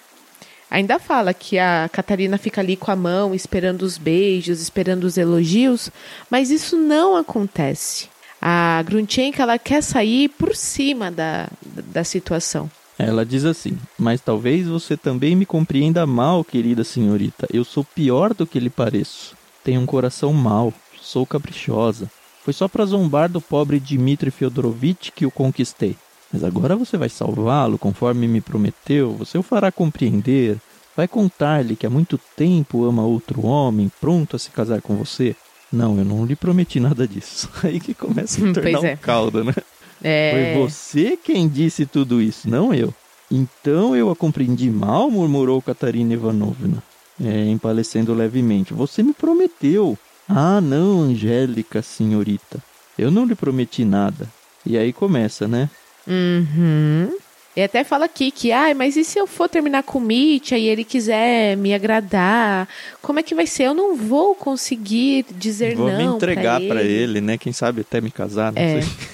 [0.71, 5.17] Ainda fala que a Catarina fica ali com a mão, esperando os beijos, esperando os
[5.17, 5.89] elogios,
[6.29, 8.07] mas isso não acontece.
[8.39, 12.69] A Grunchenka, ela quer sair por cima da, da situação.
[12.99, 17.47] Ela diz assim: Mas talvez você também me compreenda mal, querida senhorita.
[17.51, 19.35] Eu sou pior do que lhe pareço.
[19.63, 22.09] Tenho um coração mau, sou caprichosa.
[22.43, 25.97] Foi só para zombar do pobre Dmitri Fyodorovitch que o conquistei.
[26.31, 30.57] Mas agora você vai salvá-lo conforme me prometeu, você o fará compreender.
[30.95, 35.35] Vai contar-lhe que há muito tempo ama outro homem, pronto a se casar com você.
[35.71, 37.49] Não, eu não lhe prometi nada disso.
[37.63, 38.93] Aí que começa a tornar é.
[38.93, 39.53] um caldo, né?
[40.01, 42.93] É, Foi você quem disse tudo isso, não eu.
[43.31, 46.81] Então eu a compreendi mal, murmurou Catarina Ivanovna,
[47.23, 48.73] é, empalecendo levemente.
[48.73, 49.97] Você me prometeu.
[50.27, 52.63] Ah, não, Angélica, senhorita.
[52.97, 54.27] Eu não lhe prometi nada.
[54.65, 55.69] E aí começa, né?
[56.09, 57.11] Uhum.
[57.55, 60.57] E até fala aqui que, ai, mas e se eu for terminar com o Mitya
[60.57, 62.67] e ele quiser me agradar?
[63.01, 63.63] Como é que vai ser?
[63.63, 65.97] Eu não vou conseguir dizer Vou não.
[65.97, 66.93] me entregar pra pra ele.
[66.93, 67.37] ele, né?
[67.37, 68.81] Quem sabe até me casar, não É.
[68.81, 68.91] sei.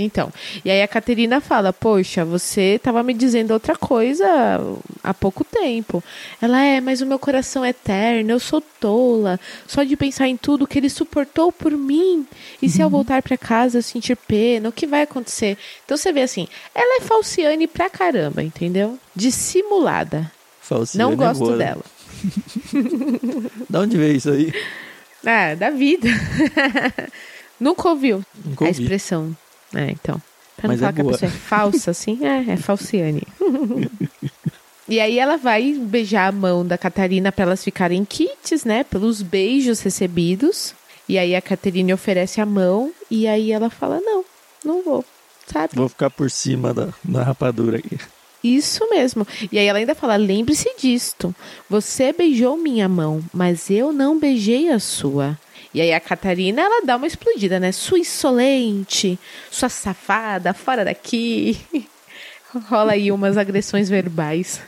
[0.00, 0.32] Então,
[0.64, 4.26] e aí a Caterina fala: Poxa, você estava me dizendo outra coisa
[5.02, 6.02] há pouco tempo.
[6.40, 10.36] Ela é, mas o meu coração é eterno, eu sou tola, só de pensar em
[10.36, 12.26] tudo que ele suportou por mim.
[12.62, 15.58] E se eu voltar para casa eu sentir pena, o que vai acontecer?
[15.84, 18.98] Então você vê assim: ela é falciane pra caramba, entendeu?
[19.14, 20.30] Dissimulada.
[20.60, 21.82] Falciane Não é gosto boa, dela.
[23.68, 24.52] Da onde veio isso aí?
[25.24, 26.08] Ah, da vida.
[27.60, 28.82] Nunca ouviu Nunca a ouvi.
[28.82, 29.36] expressão.
[29.74, 30.20] É, então.
[30.56, 31.12] Pra não Mas é falar que a boa.
[31.12, 33.22] pessoa é falsa, assim, é, é falciane.
[34.88, 38.84] e aí ela vai beijar a mão da Catarina para elas ficarem kits, né?
[38.84, 40.74] Pelos beijos recebidos.
[41.08, 44.24] E aí a Catarina oferece a mão e aí ela fala: Não,
[44.64, 45.04] não vou,
[45.46, 45.74] sabe?
[45.74, 47.98] Vou ficar por cima da, da rapadura aqui.
[48.42, 49.26] Isso mesmo.
[49.50, 51.34] E aí ela ainda fala: lembre-se disto.
[51.68, 55.38] Você beijou minha mão, mas eu não beijei a sua.
[55.72, 57.72] E aí a Catarina, ela dá uma explodida, né?
[57.72, 59.18] Sua insolente,
[59.50, 61.58] sua safada, fora daqui.
[62.68, 64.60] Rola aí umas agressões verbais.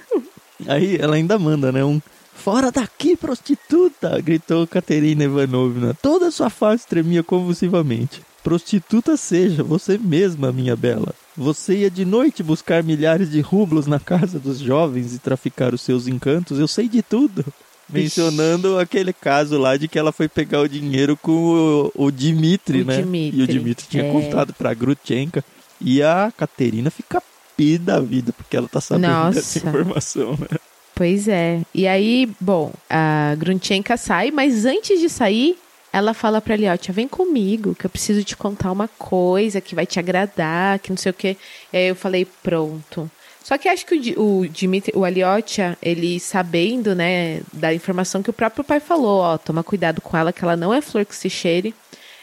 [0.69, 1.83] Aí ela ainda manda, né?
[1.83, 2.01] Um
[2.41, 4.19] Fora daqui, prostituta!
[4.19, 5.93] gritou Caterina Ivanovna.
[6.01, 8.23] Toda sua face tremia convulsivamente.
[8.43, 11.15] Prostituta seja, você mesma, minha bela.
[11.37, 15.83] Você ia de noite buscar milhares de rublos na casa dos jovens e traficar os
[15.83, 17.45] seus encantos, eu sei de tudo.
[17.93, 22.83] Mencionando aquele caso lá de que ela foi pegar o dinheiro com o, o Dimitri,
[22.83, 22.97] O né?
[22.99, 24.13] Dimitri, E o Dimitri tinha é.
[24.13, 25.45] contado pra Grutchenka.
[25.81, 27.23] E a Caterina fica
[27.57, 29.59] pé da vida, porque ela tá sabendo dessa Nossa.
[29.59, 30.59] informação, né?
[30.95, 31.63] Pois é.
[31.75, 35.57] E aí, bom, a Grunchenka sai, mas antes de sair,
[35.93, 39.87] ela fala pra Liotia, vem comigo, que eu preciso te contar uma coisa que vai
[39.87, 41.37] te agradar, que não sei o quê.
[41.73, 43.11] E aí eu falei, pronto.
[43.43, 48.31] Só que acho que o, o Dimitri, o Aliotia, ele sabendo, né, da informação que
[48.31, 51.15] o próprio pai falou, ó, toma cuidado com ela, que ela não é flor que
[51.15, 51.75] se cheire.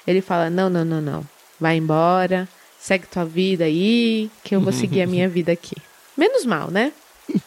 [0.05, 1.25] Ele fala, não, não, não, não,
[1.59, 2.47] vai embora,
[2.79, 5.75] segue tua vida aí, que eu vou seguir a minha vida aqui.
[6.15, 6.91] Menos mal, né?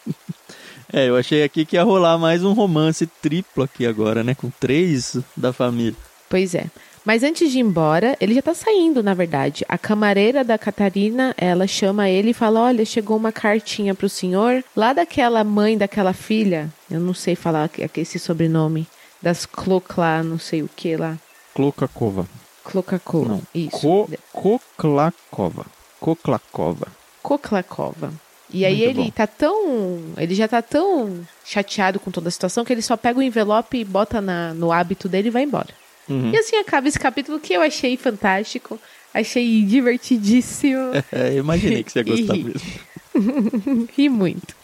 [0.92, 4.34] É, eu achei aqui que ia rolar mais um romance triplo aqui agora, né?
[4.34, 5.96] Com três da família.
[6.28, 6.66] Pois é.
[7.04, 9.64] Mas antes de ir embora, ele já tá saindo, na verdade.
[9.68, 14.62] A camareira da Catarina, ela chama ele e fala: Olha, chegou uma cartinha pro senhor,
[14.76, 18.86] lá daquela mãe daquela filha, eu não sei falar esse sobrenome,
[19.22, 21.16] das Clocla, não sei o que lá.
[21.54, 22.28] Klokakova.
[22.64, 23.28] Clocacova.
[23.28, 23.42] Não.
[23.54, 23.78] Isso.
[23.80, 25.66] Ko Koklakova.
[25.98, 26.86] Koklakova.
[27.22, 28.12] Koklakova.
[28.52, 29.10] E aí Muito ele bom.
[29.10, 30.00] tá tão.
[30.16, 33.78] Ele já tá tão chateado com toda a situação que ele só pega o envelope
[33.78, 35.68] e bota na- no hábito dele e vai embora.
[36.10, 36.32] Uhum.
[36.32, 38.78] E assim acaba esse capítulo que eu achei fantástico.
[39.14, 40.90] Achei divertidíssimo.
[41.12, 42.44] É, imaginei que você ia gostar e...
[42.44, 43.88] mesmo.
[43.96, 44.54] Ri muito.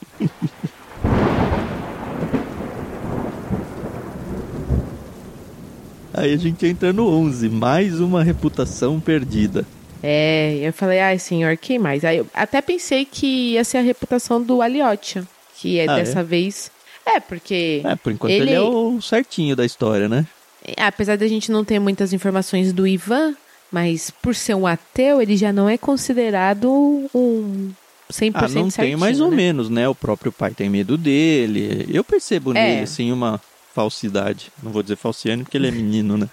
[6.12, 9.66] Aí a gente entra no 11, mais uma reputação perdida.
[10.02, 12.04] É, eu falei, ai senhor, quem mais?
[12.04, 15.26] Aí eu até pensei que ia ser a reputação do Aliotia,
[15.58, 16.24] que é ah, dessa é?
[16.24, 16.70] vez.
[17.04, 17.82] É, porque.
[17.84, 18.50] É, por enquanto ele...
[18.50, 20.26] ele é o certinho da história, né?
[20.64, 23.34] É, apesar da gente não ter muitas informações do Ivan,
[23.70, 26.70] mas por ser um ateu, ele já não é considerado
[27.14, 27.70] um
[28.12, 29.36] 100% ah, não certinho, tem mais ou né?
[29.36, 29.88] menos, né?
[29.88, 31.86] O próprio pai tem medo dele.
[31.92, 32.54] Eu percebo é.
[32.54, 33.40] nele, assim, uma
[33.74, 34.50] falsidade.
[34.62, 36.28] Não vou dizer falciane porque ele é menino, né?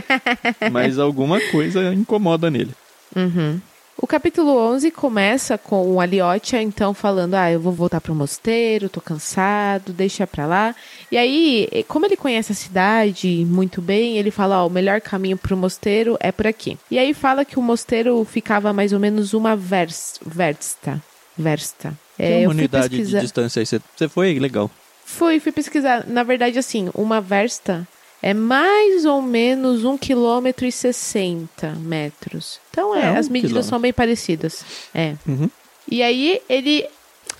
[0.72, 2.72] mas alguma coisa incomoda nele.
[3.14, 3.60] Uhum.
[4.02, 8.14] O capítulo 11 começa com o Aliotia, então, falando: Ah, eu vou voltar para o
[8.14, 10.74] mosteiro, tô cansado, deixa pra lá.
[11.12, 15.02] E aí, como ele conhece a cidade muito bem, ele fala: Ó, oh, o melhor
[15.02, 16.78] caminho para o mosteiro é por aqui.
[16.90, 21.02] E aí, fala que o mosteiro ficava mais ou menos uma versta.
[21.36, 21.92] Versta.
[22.18, 23.18] É, uma unidade pesquisar...
[23.18, 23.66] de distância aí.
[23.66, 24.38] Você foi?
[24.38, 24.70] Legal.
[25.04, 26.06] Fui, fui pesquisar.
[26.06, 27.86] Na verdade, assim, uma versta
[28.22, 32.60] é mais ou menos 1 km e 60 metros.
[32.70, 33.68] Então é, é as medidas quilômetro.
[33.68, 34.64] são bem parecidas.
[34.94, 35.14] É.
[35.26, 35.48] Uhum.
[35.90, 36.86] E aí ele,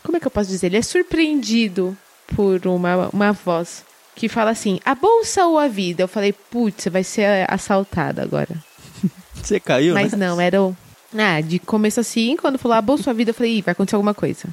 [0.03, 0.69] como é que eu posso dizer?
[0.69, 1.97] Ele é surpreendido
[2.35, 6.03] por uma, uma voz que fala assim: a bolsa ou a vida?
[6.03, 8.55] Eu falei, putz, você vai ser assaltada agora.
[9.35, 10.27] Você caiu, Mas né?
[10.27, 10.77] não, era o.
[11.17, 13.73] Ah, de começo assim, quando falou a bolsa ou a vida, eu falei, Ih, vai
[13.73, 14.49] acontecer alguma coisa.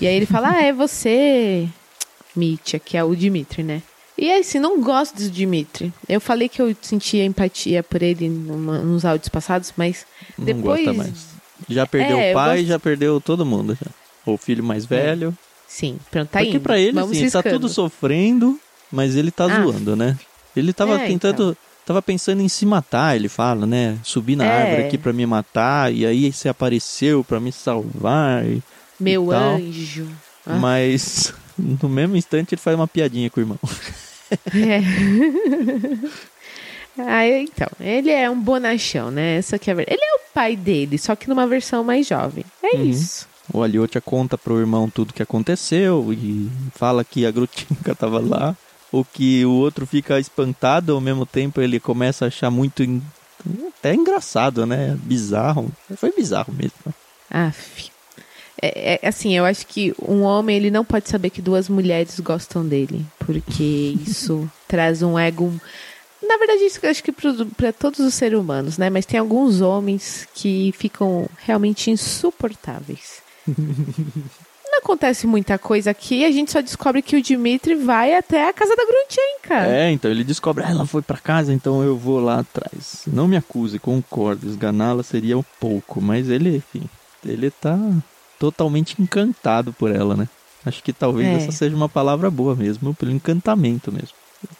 [0.00, 1.68] E aí ele fala, ah, é você,
[2.34, 3.82] Mitya, que é o Dimitri, né?
[4.18, 5.92] E aí, assim, não gosto do Dimitri.
[6.08, 10.04] Eu falei que eu sentia empatia por ele numa, nos áudios passados, mas
[10.36, 10.84] não depois...
[10.84, 11.26] Gosta mais.
[11.68, 12.68] Já perdeu é, o pai, gosto...
[12.68, 13.78] já perdeu todo mundo.
[13.80, 13.90] Já.
[14.26, 14.86] O filho mais é.
[14.88, 15.38] velho.
[15.68, 16.60] Sim, pronto, tá Porque indo.
[16.60, 17.44] pra ele, Vamos assim, riscando.
[17.44, 18.58] tá tudo sofrendo,
[18.90, 19.62] mas ele tá ah.
[19.62, 20.18] zoando, né?
[20.56, 21.50] Ele tava é, tentando...
[21.52, 21.68] Então.
[21.86, 23.96] Tava pensando em se matar, ele fala, né?
[24.02, 24.62] Subir na é.
[24.62, 28.44] árvore aqui para me matar, e aí você apareceu para me salvar.
[28.44, 28.62] E,
[29.00, 30.06] Meu e anjo.
[30.44, 30.56] Ah.
[30.56, 33.58] Mas no mesmo instante ele faz uma piadinha com o irmão.
[34.54, 34.80] É.
[36.98, 39.36] ah, então, ele é um bonachão, né?
[39.36, 39.96] Essa que é a verdade.
[39.96, 42.44] Ele é o pai dele, só que numa versão mais jovem.
[42.62, 42.84] É uhum.
[42.84, 43.28] isso.
[43.52, 48.56] O Aliotia conta pro irmão tudo que aconteceu e fala que a Grutinka tava lá.
[48.90, 52.82] O que o outro fica espantado, ao mesmo tempo ele começa a achar muito
[53.78, 54.96] até engraçado, né?
[55.02, 55.70] Bizarro.
[55.96, 56.94] Foi bizarro mesmo.
[57.30, 57.90] Aff.
[58.60, 62.18] É, é, assim, eu acho que um homem ele não pode saber que duas mulheres
[62.20, 65.52] gostam dele, porque isso traz um ego.
[66.22, 68.90] Na verdade, isso eu acho que para todos os seres humanos, né?
[68.90, 73.22] Mas tem alguns homens que ficam realmente insuportáveis.
[74.70, 78.52] não acontece muita coisa aqui, a gente só descobre que o Dimitri vai até a
[78.52, 79.66] casa da Grunchenka.
[79.66, 83.02] É, então ele descobre, ah, ela foi para casa, então eu vou lá atrás.
[83.06, 86.88] Não me acuse, concordo, esganá-la seria um pouco, mas ele, enfim,
[87.24, 87.76] ele tá
[88.38, 90.28] totalmente encantado por ela, né?
[90.64, 91.34] Acho que talvez é.
[91.34, 94.16] essa seja uma palavra boa mesmo, pelo encantamento mesmo.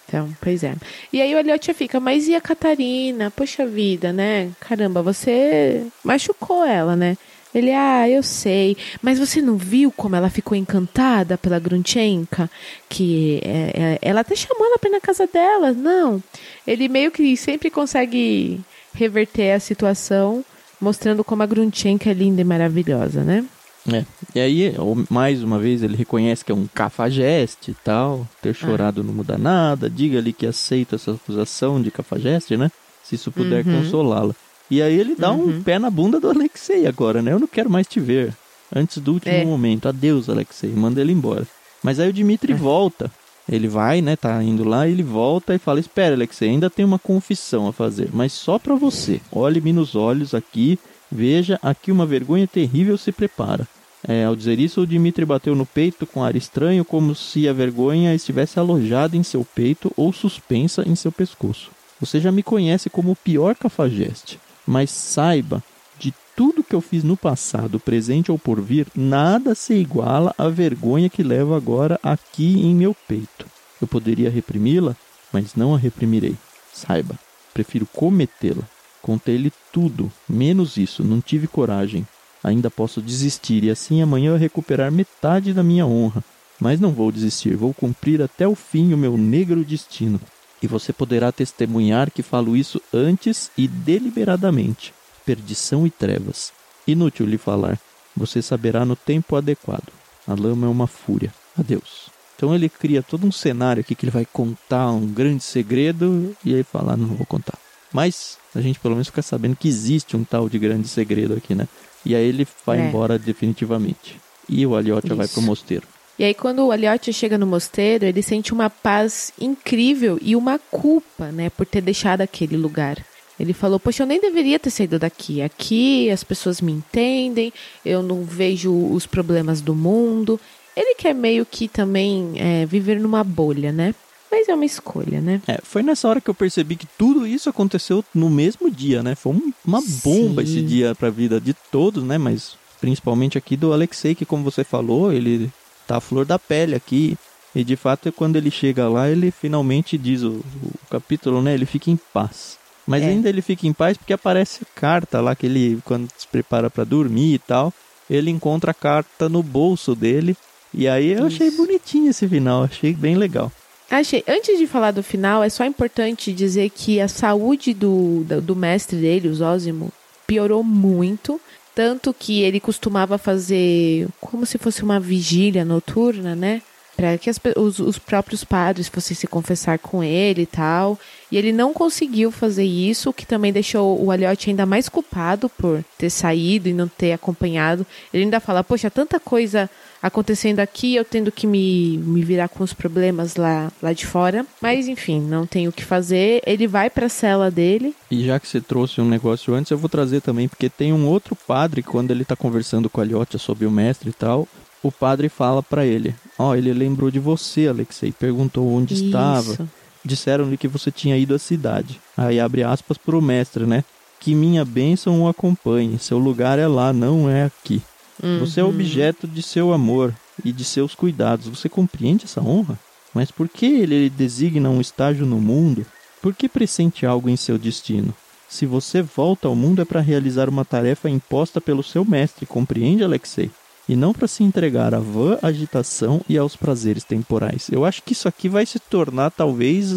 [0.06, 0.74] Então, pois é.
[1.12, 3.30] E aí o Elliot fica, mas e a Catarina?
[3.30, 4.50] Poxa vida, né?
[4.60, 7.16] Caramba, você machucou ela, né?
[7.54, 8.76] Ele, ah, eu sei.
[9.00, 12.50] Mas você não viu como ela ficou encantada pela Grunchenka?
[12.88, 15.72] Que é, é, ela até chamou ela pra ir na casa dela.
[15.72, 16.22] Não.
[16.66, 18.60] Ele meio que sempre consegue
[18.94, 20.44] reverter a situação,
[20.80, 23.44] mostrando como a Grunchenka é linda e maravilhosa, né?
[23.92, 24.05] É.
[24.35, 24.74] E aí,
[25.09, 28.27] mais uma vez, ele reconhece que é um cafajeste e tal.
[28.42, 28.55] Ter ah.
[28.55, 29.05] chorado ah.
[29.05, 29.88] não muda nada.
[29.88, 32.70] Diga-lhe que aceita essa acusação de cafajeste, né?
[33.03, 33.83] Se isso puder uhum.
[33.83, 34.35] consolá-la.
[34.70, 35.48] E aí ele dá uhum.
[35.48, 37.33] um pé na bunda do Alexei agora, né?
[37.33, 38.35] Eu não quero mais te ver.
[38.74, 39.44] Antes do último é.
[39.44, 39.88] momento.
[39.88, 40.70] Adeus, Alexei.
[40.70, 41.46] Manda ele embora.
[41.83, 42.57] Mas aí o Dimitri é.
[42.57, 43.11] volta.
[43.51, 44.14] Ele vai, né?
[44.14, 48.11] Tá indo lá, ele volta e fala: Espera, Alexei, ainda tem uma confissão a fazer,
[48.12, 49.22] mas só para você.
[49.33, 50.79] Olhe-me nos olhos aqui.
[51.11, 53.66] Veja, aqui uma vergonha terrível se prepara.
[54.06, 57.52] É, ao dizer isso, o Dimitri bateu no peito com ar estranho, como se a
[57.52, 61.70] vergonha estivesse alojada em seu peito ou suspensa em seu pescoço.
[62.00, 65.62] Você já me conhece como o pior cafajeste, mas saiba,
[65.98, 70.48] de tudo que eu fiz no passado, presente ou por vir, nada se iguala à
[70.48, 73.46] vergonha que levo agora aqui em meu peito.
[73.80, 74.96] Eu poderia reprimi-la,
[75.32, 76.37] mas não a reprimirei.
[76.72, 77.18] Saiba,
[77.52, 78.62] prefiro cometê-la.
[79.02, 82.06] Contei-lhe tudo, menos isso, não tive coragem.
[82.42, 86.22] Ainda posso desistir e assim amanhã recuperar metade da minha honra.
[86.61, 90.20] Mas não vou desistir, vou cumprir até o fim o meu negro destino.
[90.62, 94.92] E você poderá testemunhar que falo isso antes e deliberadamente.
[95.24, 96.53] Perdição e trevas.
[96.87, 97.79] Inútil lhe falar.
[98.16, 99.92] Você saberá no tempo adequado.
[100.27, 101.33] A lama é uma fúria.
[101.57, 102.11] Adeus.
[102.35, 106.55] Então ele cria todo um cenário aqui que ele vai contar um grande segredo e
[106.55, 107.59] aí fala, ah, não vou contar.
[107.92, 111.55] Mas a gente pelo menos fica sabendo que existe um tal de grande segredo aqui,
[111.55, 111.66] né?
[112.04, 112.88] E aí ele vai é.
[112.88, 114.20] embora definitivamente.
[114.48, 115.87] E o Aliotia vai pro mosteiro.
[116.18, 120.58] E aí quando o Aliotia chega no mosteiro, ele sente uma paz incrível e uma
[120.58, 122.96] culpa, né, por ter deixado aquele lugar.
[123.38, 125.40] Ele falou: Poxa, eu nem deveria ter saído daqui.
[125.40, 127.52] Aqui as pessoas me entendem,
[127.84, 130.40] eu não vejo os problemas do mundo.
[130.76, 133.94] Ele quer meio que também é, viver numa bolha, né?
[134.30, 135.40] Mas é uma escolha, né?
[135.46, 139.14] É, foi nessa hora que eu percebi que tudo isso aconteceu no mesmo dia, né?
[139.14, 139.32] Foi
[139.66, 140.48] uma bomba Sim.
[140.48, 142.18] esse dia para a vida de todos, né?
[142.18, 145.50] Mas principalmente aqui do Alexei, que como você falou, ele
[145.86, 147.16] tá a flor da pele aqui.
[147.54, 151.54] E de fato, quando ele chega lá, ele finalmente diz o, o capítulo, né?
[151.54, 152.58] Ele fica em paz.
[152.86, 153.06] Mas é.
[153.06, 156.84] ainda ele fica em paz porque aparece carta lá que ele, quando se prepara para
[156.84, 157.72] dormir e tal,
[158.08, 160.36] ele encontra a carta no bolso dele.
[160.72, 161.42] E aí eu Isso.
[161.42, 163.50] achei bonitinho esse final, achei bem legal.
[163.90, 164.22] Achei.
[164.29, 168.98] Antes de falar do final, é só importante dizer que a saúde do, do, mestre
[168.98, 169.90] dele, o Zózimo,
[170.27, 171.40] piorou muito.
[171.74, 176.61] Tanto que ele costumava fazer como se fosse uma vigília noturna, né?
[176.98, 180.98] para que as, os, os, próprios padres fossem se confessar com ele e tal.
[181.31, 185.48] E ele não conseguiu fazer isso, o que também deixou o Aliotti ainda mais culpado
[185.48, 187.87] por ter saído e não ter acompanhado.
[188.12, 189.70] Ele ainda fala: Poxa, tanta coisa
[190.02, 194.46] acontecendo aqui, eu tendo que me, me virar com os problemas lá, lá de fora.
[194.61, 196.40] Mas enfim, não tem o que fazer.
[196.46, 197.94] Ele vai para a cela dele.
[198.11, 201.06] E já que você trouxe um negócio antes, eu vou trazer também, porque tem um
[201.06, 204.48] outro padre, quando ele está conversando com a Aliotti sobre o mestre e tal,
[204.82, 209.06] o padre fala para ele: Ó, oh, ele lembrou de você, Alexei, perguntou onde Isso.
[209.06, 209.68] estava.
[210.04, 212.00] Disseram-lhe que você tinha ido à cidade.
[212.16, 213.84] Aí abre aspas para o mestre, né?
[214.20, 215.98] Que minha bênção o acompanhe.
[215.98, 217.82] Seu lugar é lá, não é aqui.
[218.22, 218.40] Uhum.
[218.40, 221.48] Você é objeto de seu amor e de seus cuidados.
[221.48, 222.78] Você compreende essa honra?
[223.14, 225.87] Mas por que ele designa um estágio no mundo?
[226.20, 228.14] Por que pressente algo em seu destino?
[228.48, 233.04] Se você volta ao mundo é para realizar uma tarefa imposta pelo seu mestre, compreende,
[233.04, 233.50] Alexei?
[233.88, 237.68] e não para se entregar à vã agitação e aos prazeres temporais.
[237.72, 239.92] Eu acho que isso aqui vai se tornar talvez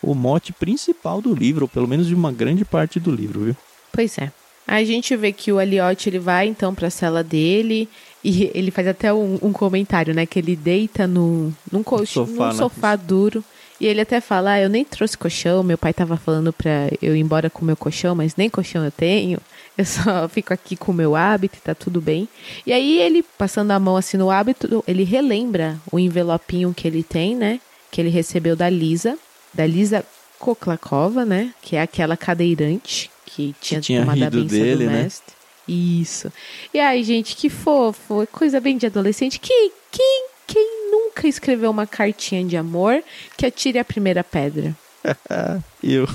[0.00, 3.56] o mote principal do livro, ou pelo menos de uma grande parte do livro, viu?
[3.92, 4.30] Pois é.
[4.66, 7.88] A gente vê que o Elliot ele vai então para a cela dele
[8.22, 12.46] e ele faz até um, um, comentário, né, que ele deita no num, colchão, sofá,
[12.46, 12.54] num né?
[12.54, 13.44] sofá duro
[13.80, 17.14] e ele até fala: ah, "Eu nem trouxe colchão, meu pai tava falando para eu
[17.14, 19.38] ir embora com meu colchão, mas nem colchão eu tenho".
[19.76, 22.28] Eu só fico aqui com o meu hábito, tá tudo bem.
[22.66, 27.02] E aí ele, passando a mão assim no hábito, ele relembra o envelopinho que ele
[27.02, 27.60] tem, né?
[27.90, 29.18] Que ele recebeu da Lisa,
[29.52, 30.04] da Lisa
[30.38, 31.52] Koklakova, né?
[31.60, 35.02] Que é aquela cadeirante que tinha, que tinha tomado a benção dele, do né?
[35.02, 35.34] mestre.
[35.68, 35.74] Né?
[35.74, 36.32] Isso.
[36.72, 39.40] E aí, gente, que fofo, coisa bem de adolescente.
[39.40, 43.02] Que, quem, quem nunca escreveu uma cartinha de amor
[43.36, 44.74] que atire a primeira pedra?
[45.82, 46.06] Eu.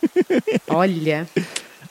[0.68, 1.28] Olha.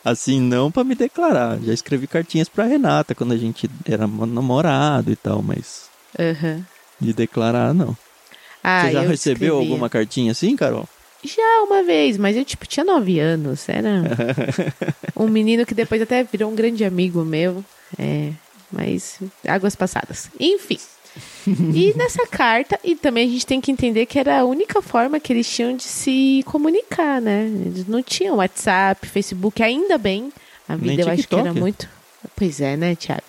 [0.03, 1.60] Assim, não para me declarar.
[1.62, 5.89] Já escrevi cartinhas pra Renata quando a gente era namorado e tal, mas.
[6.17, 6.63] Uhum.
[6.99, 7.95] De declarar, não.
[8.63, 9.71] Ah, Você já recebeu escrevia.
[9.73, 10.88] alguma cartinha assim, Carol?
[11.23, 13.67] Já uma vez, mas eu tipo tinha nove anos.
[13.67, 14.03] Era
[15.15, 17.63] um menino que depois até virou um grande amigo meu.
[17.97, 18.32] É,
[18.71, 20.29] mas águas passadas.
[20.39, 20.79] Enfim
[21.47, 25.19] e nessa carta, e também a gente tem que entender que era a única forma
[25.19, 27.45] que eles tinham de se comunicar, né?
[27.65, 30.32] Eles não tinham WhatsApp, Facebook, ainda bem.
[30.67, 31.89] A vida Nem eu acho que era muito.
[32.36, 33.23] Pois é, né, Thiago?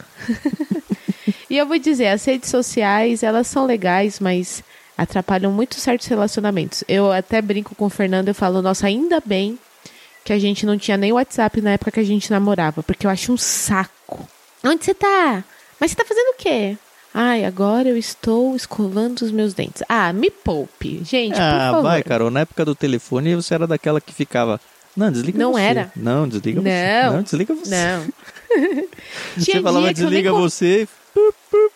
[1.48, 4.62] e eu vou dizer, as redes sociais, elas são legais, mas
[5.00, 6.84] atrapalham muito certos relacionamentos.
[6.86, 9.58] Eu até brinco com o Fernando, eu falo, nossa, ainda bem
[10.22, 13.10] que a gente não tinha nem WhatsApp na época que a gente namorava, porque eu
[13.10, 14.28] acho um saco.
[14.62, 15.42] Onde você tá?
[15.80, 16.76] Mas você tá fazendo o quê?
[17.14, 19.82] Ai, agora eu estou escovando os meus dentes.
[19.88, 21.02] Ah, me poupe.
[21.02, 21.82] Gente, ah, por favor.
[21.82, 22.30] vai, Carol.
[22.30, 24.60] Na época do telefone, você era daquela que ficava...
[24.94, 25.60] Não, desliga não você.
[25.60, 25.92] Não era.
[25.96, 26.70] Não, desliga não.
[26.70, 27.16] você.
[27.16, 27.74] Não, desliga você.
[27.74, 28.84] Não.
[29.34, 30.86] você falava desliga você...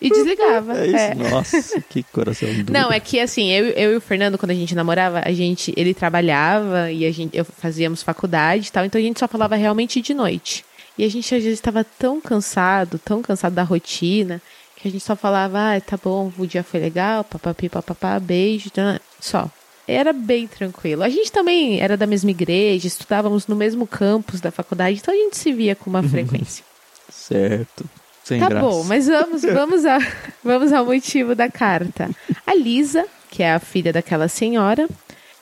[0.00, 0.78] E desligava.
[0.78, 0.96] É isso.
[0.96, 1.14] É.
[1.14, 2.72] Nossa, que coração duro.
[2.72, 5.72] Não, é que assim, eu, eu e o Fernando, quando a gente namorava, a gente,
[5.76, 9.56] ele trabalhava e a gente, eu fazíamos faculdade e tal, então a gente só falava
[9.56, 10.64] realmente de noite.
[10.96, 14.40] E a gente às vezes estava tão cansado, tão cansado da rotina,
[14.76, 18.70] que a gente só falava, ah, tá bom, o dia foi legal, papapi, papapá, beijo,
[18.70, 19.50] tá, só.
[19.86, 21.02] Era bem tranquilo.
[21.02, 25.16] A gente também era da mesma igreja, estudávamos no mesmo campus da faculdade, então a
[25.16, 26.64] gente se via com uma frequência.
[27.10, 27.84] certo.
[28.24, 28.66] Sem tá graça.
[28.66, 29.98] bom, mas vamos, vamos, a,
[30.42, 32.10] vamos ao motivo da carta.
[32.46, 34.88] A Lisa, que é a filha daquela senhora,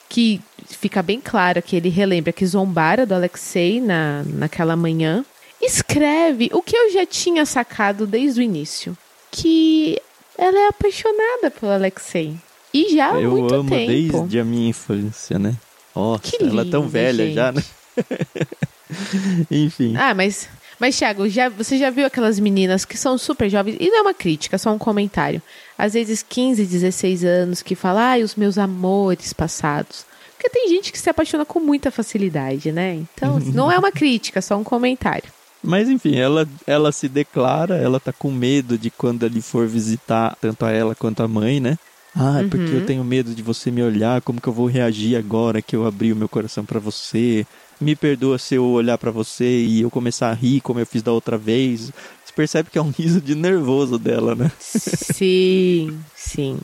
[0.09, 5.25] que fica bem claro que ele relembra que zombara do Alexei na, naquela manhã,
[5.61, 8.97] escreve o que eu já tinha sacado desde o início
[9.31, 9.97] que
[10.37, 12.35] ela é apaixonada pelo Alexei.
[12.75, 13.87] E já há Eu muito amo tempo.
[14.23, 15.55] desde a minha infância, né?
[15.95, 17.35] Nossa, Que ela é tão velha gente.
[17.35, 17.63] já, né?
[19.51, 19.95] Enfim.
[19.97, 20.49] Ah, mas,
[20.83, 23.77] mas Thiago, já, você já viu aquelas meninas que são super jovens?
[23.79, 25.41] E não é uma crítica, é só um comentário.
[25.79, 30.05] Às vezes 15, 16 anos que falam, ai, os meus amores passados.
[30.35, 32.95] Porque tem gente que se apaixona com muita facilidade, né?
[32.97, 35.31] Então, não é uma crítica, é só um comentário.
[35.63, 40.37] Mas enfim, ela, ela se declara, ela tá com medo de quando ele for visitar
[40.41, 41.79] tanto a ela quanto a mãe, né?
[42.13, 42.81] Ah, é porque Uhum.
[42.81, 45.87] eu tenho medo de você me olhar, como que eu vou reagir agora que eu
[45.87, 47.47] abri o meu coração pra você?
[47.83, 51.03] Me perdoa se eu olhar pra você e eu começar a rir como eu fiz
[51.03, 51.93] da outra vez.
[52.25, 54.51] Você percebe que é um riso de nervoso dela, né?
[54.59, 56.59] Sim, sim.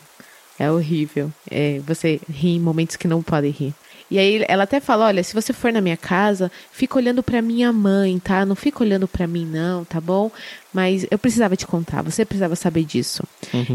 [0.58, 1.32] É horrível.
[1.50, 3.74] É, você ri em momentos que não pode rir.
[4.10, 7.42] E aí ela até fala, olha, se você for na minha casa, fica olhando pra
[7.42, 8.46] minha mãe, tá?
[8.46, 10.30] Não fica olhando pra mim não, tá bom?
[10.72, 13.22] Mas eu precisava te contar, você precisava saber disso.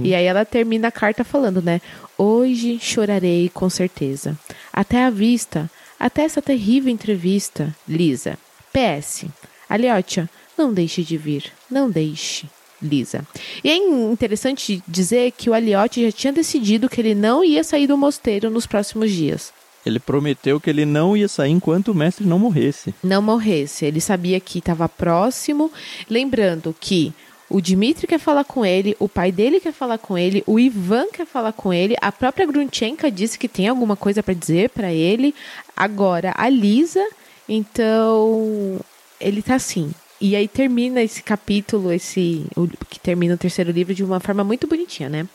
[0.03, 1.79] E aí ela termina a carta falando, né?
[2.17, 4.35] Hoje chorarei com certeza.
[4.71, 5.69] Até a vista,
[5.99, 8.37] até essa terrível entrevista, Lisa.
[8.71, 9.25] PS.
[9.69, 11.51] Aliotia, não deixe de vir.
[11.69, 12.47] Não deixe.
[12.81, 13.25] Lisa.
[13.63, 17.87] E é interessante dizer que o Aliotti já tinha decidido que ele não ia sair
[17.87, 19.53] do mosteiro nos próximos dias.
[19.85, 22.93] Ele prometeu que ele não ia sair enquanto o mestre não morresse.
[23.03, 23.85] Não morresse.
[23.85, 25.71] Ele sabia que estava próximo.
[26.09, 27.13] Lembrando que
[27.49, 31.05] o Dmitry quer falar com ele, o pai dele quer falar com ele, o Ivan
[31.13, 34.91] quer falar com ele, a própria Grunchenka disse que tem alguma coisa para dizer para
[34.91, 35.35] ele.
[35.75, 37.05] Agora, a Lisa,
[37.47, 38.79] então,
[39.19, 39.91] ele tá assim.
[40.21, 42.45] E aí termina esse capítulo, esse
[42.89, 45.27] que termina o terceiro livro de uma forma muito bonitinha, né?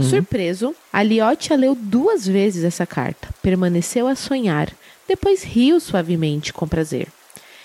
[0.00, 4.72] Surpreso, Aliotia leu duas vezes essa carta, permaneceu a sonhar,
[5.08, 7.08] depois riu suavemente com prazer.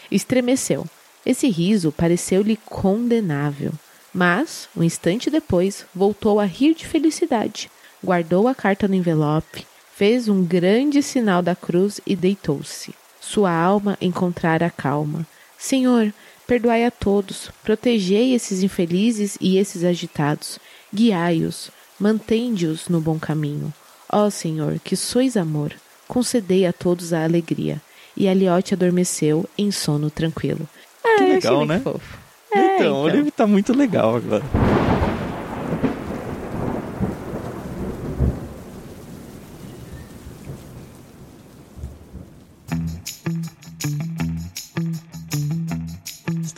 [0.09, 0.87] Estremeceu.
[1.23, 3.71] Esse riso pareceu-lhe condenável,
[4.11, 7.69] mas, um instante depois, voltou a rir de felicidade.
[8.03, 9.67] Guardou a carta no envelope,
[10.01, 12.91] fez um grande sinal da cruz e deitou-se.
[13.19, 15.27] Sua alma encontrara calma.
[15.59, 16.11] Senhor,
[16.47, 20.57] perdoai a todos, protegei esses infelizes e esses agitados,
[20.91, 23.71] guiai-os, mantende-os no bom caminho.
[24.11, 25.71] Ó Senhor, que sois amor,
[26.07, 27.79] concedei a todos a alegria.
[28.17, 30.67] E Aliote adormeceu em sono tranquilo.
[31.05, 31.79] Ah, Que legal, né?
[31.79, 32.17] Fofo.
[32.51, 34.43] Então, É, o livro tá muito legal agora.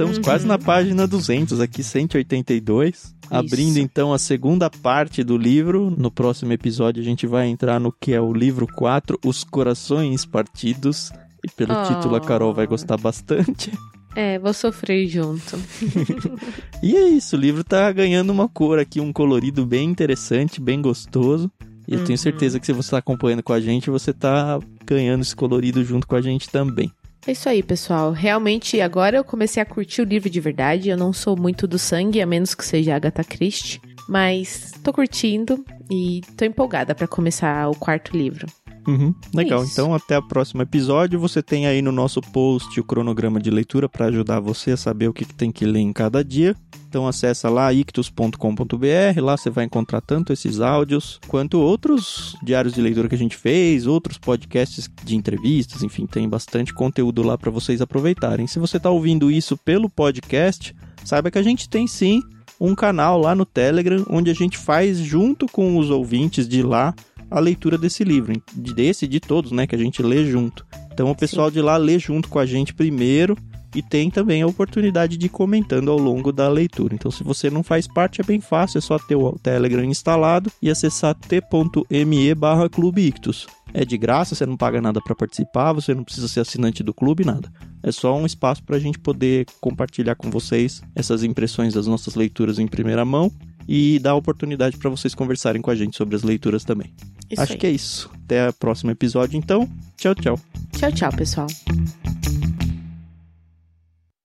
[0.03, 3.15] Estamos quase na página 200, aqui 182.
[3.29, 5.89] Abrindo então a segunda parte do livro.
[5.97, 10.25] No próximo episódio a gente vai entrar no que é o livro 4, Os Corações
[10.25, 11.09] Partidos.
[11.41, 11.83] E pelo Oh.
[11.87, 13.71] título a Carol vai gostar bastante.
[14.13, 15.57] É, vou sofrer junto.
[16.83, 20.81] E é isso, o livro tá ganhando uma cor aqui, um colorido bem interessante, bem
[20.81, 21.49] gostoso.
[21.87, 25.21] E eu tenho certeza que se você tá acompanhando com a gente, você tá ganhando
[25.21, 26.91] esse colorido junto com a gente também.
[27.25, 28.11] É isso aí, pessoal.
[28.11, 30.89] Realmente, agora eu comecei a curtir o livro de verdade.
[30.89, 33.79] Eu não sou muito do sangue, a menos que seja Agatha Christie.
[34.09, 38.45] Mas tô curtindo e tô empolgada pra começar o quarto livro.
[38.87, 39.71] Uhum, legal, Isso.
[39.71, 41.19] então até o próximo episódio.
[41.19, 45.07] Você tem aí no nosso post o cronograma de leitura para ajudar você a saber
[45.07, 46.55] o que, que tem que ler em cada dia.
[46.87, 52.81] Então acessa lá ictus.com.br, lá você vai encontrar tanto esses áudios quanto outros diários de
[52.81, 57.49] leitura que a gente fez, outros podcasts de entrevistas, enfim, tem bastante conteúdo lá para
[57.49, 58.45] vocês aproveitarem.
[58.45, 62.21] Se você está ouvindo isso pelo podcast, saiba que a gente tem sim
[62.59, 66.93] um canal lá no Telegram onde a gente faz junto com os ouvintes de lá
[67.33, 70.65] a leitura desse livro, de- desse de todos, né, que a gente lê junto.
[70.93, 73.35] Então o pessoal de lá lê junto com a gente primeiro
[73.75, 76.93] e tem também a oportunidade de ir comentando ao longo da leitura.
[76.93, 80.51] Então se você não faz parte é bem fácil, é só ter o Telegram instalado
[80.61, 83.47] e acessar t.me barra Clube Ictus.
[83.73, 86.93] É de graça, você não paga nada para participar, você não precisa ser assinante do
[86.93, 87.51] clube, nada.
[87.81, 92.13] É só um espaço para a gente poder compartilhar com vocês essas impressões das nossas
[92.13, 93.31] leituras em primeira mão
[93.67, 96.93] e dar a oportunidade para vocês conversarem com a gente sobre as leituras também.
[97.29, 97.57] Isso Acho aí.
[97.57, 98.09] que é isso.
[98.25, 99.69] Até o próximo episódio, então.
[99.97, 100.39] Tchau, tchau.
[100.71, 101.47] Tchau, tchau, pessoal.